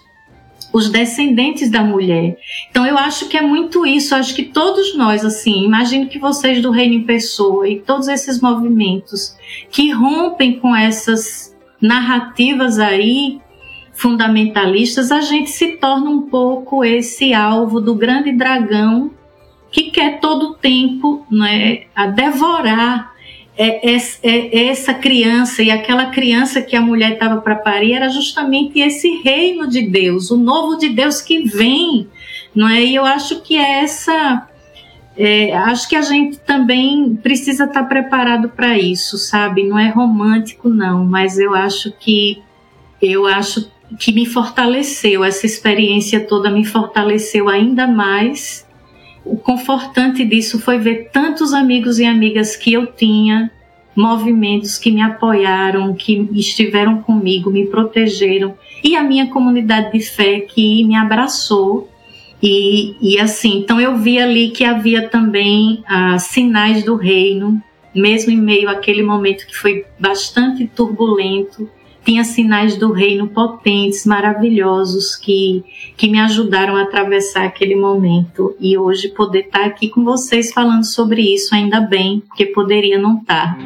[0.71, 2.37] os descendentes da mulher.
[2.69, 4.13] Então eu acho que é muito isso.
[4.13, 8.07] Eu acho que todos nós, assim, imagino que vocês do Reino em Pessoa e todos
[8.07, 9.35] esses movimentos
[9.71, 11.52] que rompem com essas
[11.83, 13.41] narrativas aí
[13.93, 19.11] fundamentalistas, a gente se torna um pouco esse alvo do grande dragão
[19.69, 23.13] que quer todo o tempo né, a devorar
[23.57, 28.09] é, é, é, essa criança e aquela criança que a mulher estava para parir era
[28.09, 32.07] justamente esse reino de Deus, o novo de Deus que vem,
[32.55, 32.81] não é?
[32.81, 34.47] E eu acho que é essa,
[35.17, 39.63] é, acho que a gente também precisa estar tá preparado para isso, sabe?
[39.63, 42.41] Não é romântico não, mas eu acho que
[43.01, 48.65] eu acho que me fortaleceu essa experiência toda me fortaleceu ainda mais
[49.25, 53.49] o confortante disso foi ver tantos amigos e amigas que eu tinha,
[53.95, 60.41] movimentos que me apoiaram, que estiveram comigo, me protegeram, e a minha comunidade de fé
[60.41, 61.89] que me abraçou.
[62.43, 67.63] E, e assim, então eu vi ali que havia também ah, sinais do reino,
[67.95, 71.69] mesmo em meio àquele momento que foi bastante turbulento
[72.03, 75.63] tinha sinais do reino potentes, maravilhosos, que,
[75.95, 78.55] que me ajudaram a atravessar aquele momento.
[78.59, 83.19] E hoje poder estar aqui com vocês falando sobre isso, ainda bem, porque poderia não
[83.19, 83.57] estar.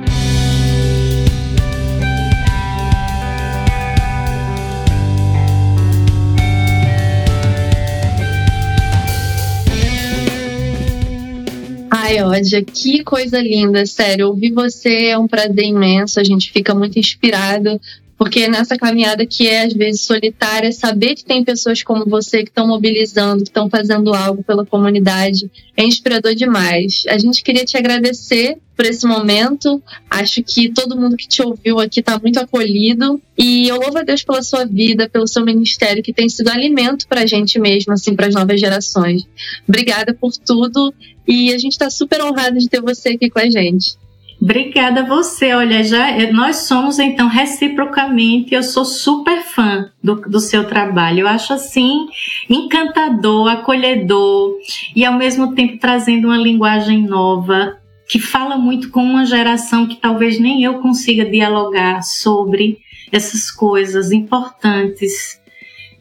[12.08, 14.30] Ai, Ódia, que coisa linda, sério.
[14.30, 17.82] Ouvir você é um prazer imenso, a gente fica muito inspirado
[18.18, 22.50] Porque nessa caminhada que é às vezes solitária, saber que tem pessoas como você que
[22.50, 27.04] estão mobilizando, que estão fazendo algo pela comunidade, é inspirador demais.
[27.08, 29.82] A gente queria te agradecer por esse momento.
[30.10, 33.22] Acho que todo mundo que te ouviu aqui está muito acolhido.
[33.38, 37.08] E eu louvo a Deus pela sua vida, pelo seu ministério, que tem sido alimento
[37.08, 39.24] para a gente mesmo, assim, para as novas gerações.
[39.68, 40.94] Obrigada por tudo.
[41.28, 43.96] E a gente está super honrado de ter você aqui com a gente.
[44.40, 45.54] Obrigada a você.
[45.54, 48.54] Olha, já eh, nós somos então reciprocamente.
[48.54, 51.22] Eu sou super fã do, do seu trabalho.
[51.22, 52.08] Eu acho assim
[52.50, 54.56] encantador, acolhedor
[54.96, 57.78] e ao mesmo tempo trazendo uma linguagem nova
[58.08, 62.78] que fala muito com uma geração que talvez nem eu consiga dialogar sobre
[63.12, 65.42] essas coisas importantes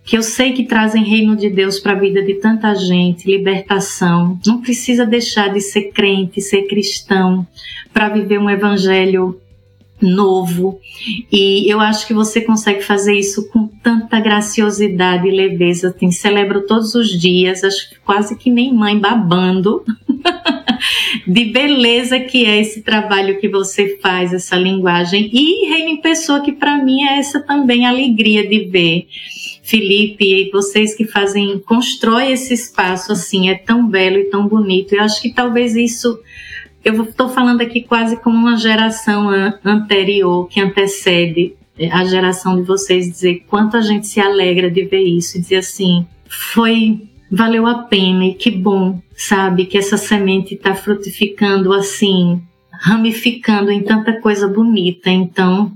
[0.07, 4.39] que eu sei que trazem reino de Deus para a vida de tanta gente, libertação.
[4.47, 7.45] Não precisa deixar de ser crente, ser cristão,
[7.93, 9.41] para viver um evangelho
[10.01, 10.79] novo.
[11.33, 15.93] E eu acho que você consegue fazer isso com tanta graciosidade e leveza.
[15.93, 19.83] Tem, celebro todos os dias, acho que quase que nem mãe babando.
[21.27, 25.29] de beleza que é esse trabalho que você faz, essa linguagem.
[25.33, 29.09] E Reino em Pessoa, que para mim é essa também alegria de ver
[29.67, 34.95] Felipe e vocês que fazem, constrói esse espaço assim, é tão belo e tão bonito.
[34.95, 36.21] Eu acho que talvez isso,
[36.85, 39.29] eu estou falando aqui quase como uma geração
[39.65, 41.55] anterior, que antecede
[41.91, 45.57] a geração de vocês, dizer quanto a gente se alegra de ver isso e dizer
[45.57, 52.41] assim, foi, valeu a pena e que bom, sabe, que essa semente está frutificando assim,
[52.71, 55.11] ramificando em tanta coisa bonita.
[55.11, 55.73] Então,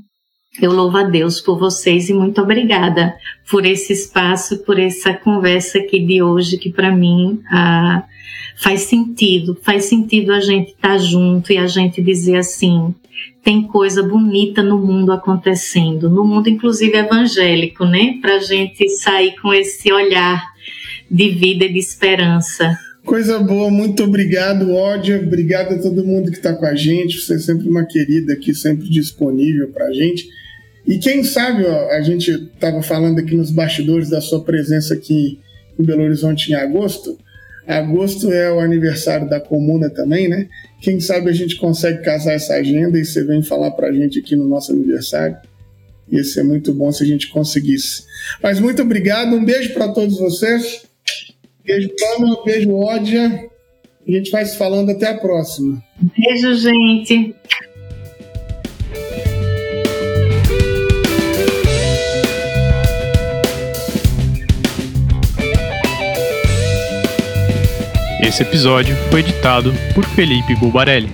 [0.58, 3.14] eu louvo a Deus por vocês e muito obrigada
[3.48, 8.04] por esse espaço, por essa conversa aqui de hoje, que para mim ah,
[8.56, 9.56] faz sentido.
[9.62, 12.94] Faz sentido a gente estar tá junto e a gente dizer assim:
[13.44, 18.18] tem coisa bonita no mundo acontecendo, no mundo inclusive evangélico, né?
[18.20, 20.42] Para a gente sair com esse olhar
[21.08, 22.76] de vida e de esperança.
[23.04, 25.18] Coisa boa, muito obrigado, Ódia.
[25.18, 27.18] Obrigado a todo mundo que está com a gente.
[27.18, 30.28] Você é sempre uma querida aqui, sempre disponível para a gente.
[30.86, 35.38] E quem sabe, ó, a gente estava falando aqui nos bastidores da sua presença aqui
[35.78, 37.18] em Belo Horizonte em agosto.
[37.66, 40.48] Agosto é o aniversário da comuna também, né?
[40.80, 44.18] Quem sabe a gente consegue casar essa agenda e você vem falar para a gente
[44.18, 45.36] aqui no nosso aniversário.
[46.10, 48.02] Ia ser muito bom se a gente conseguisse.
[48.42, 50.89] Mas muito obrigado, um beijo para todos vocês.
[51.64, 53.48] Beijo, Pamela, beijo, Ódia.
[54.06, 55.82] A gente vai se falando até a próxima.
[56.16, 57.34] Beijo, gente.
[68.22, 71.10] Esse episódio foi editado por Felipe Bulbarelli.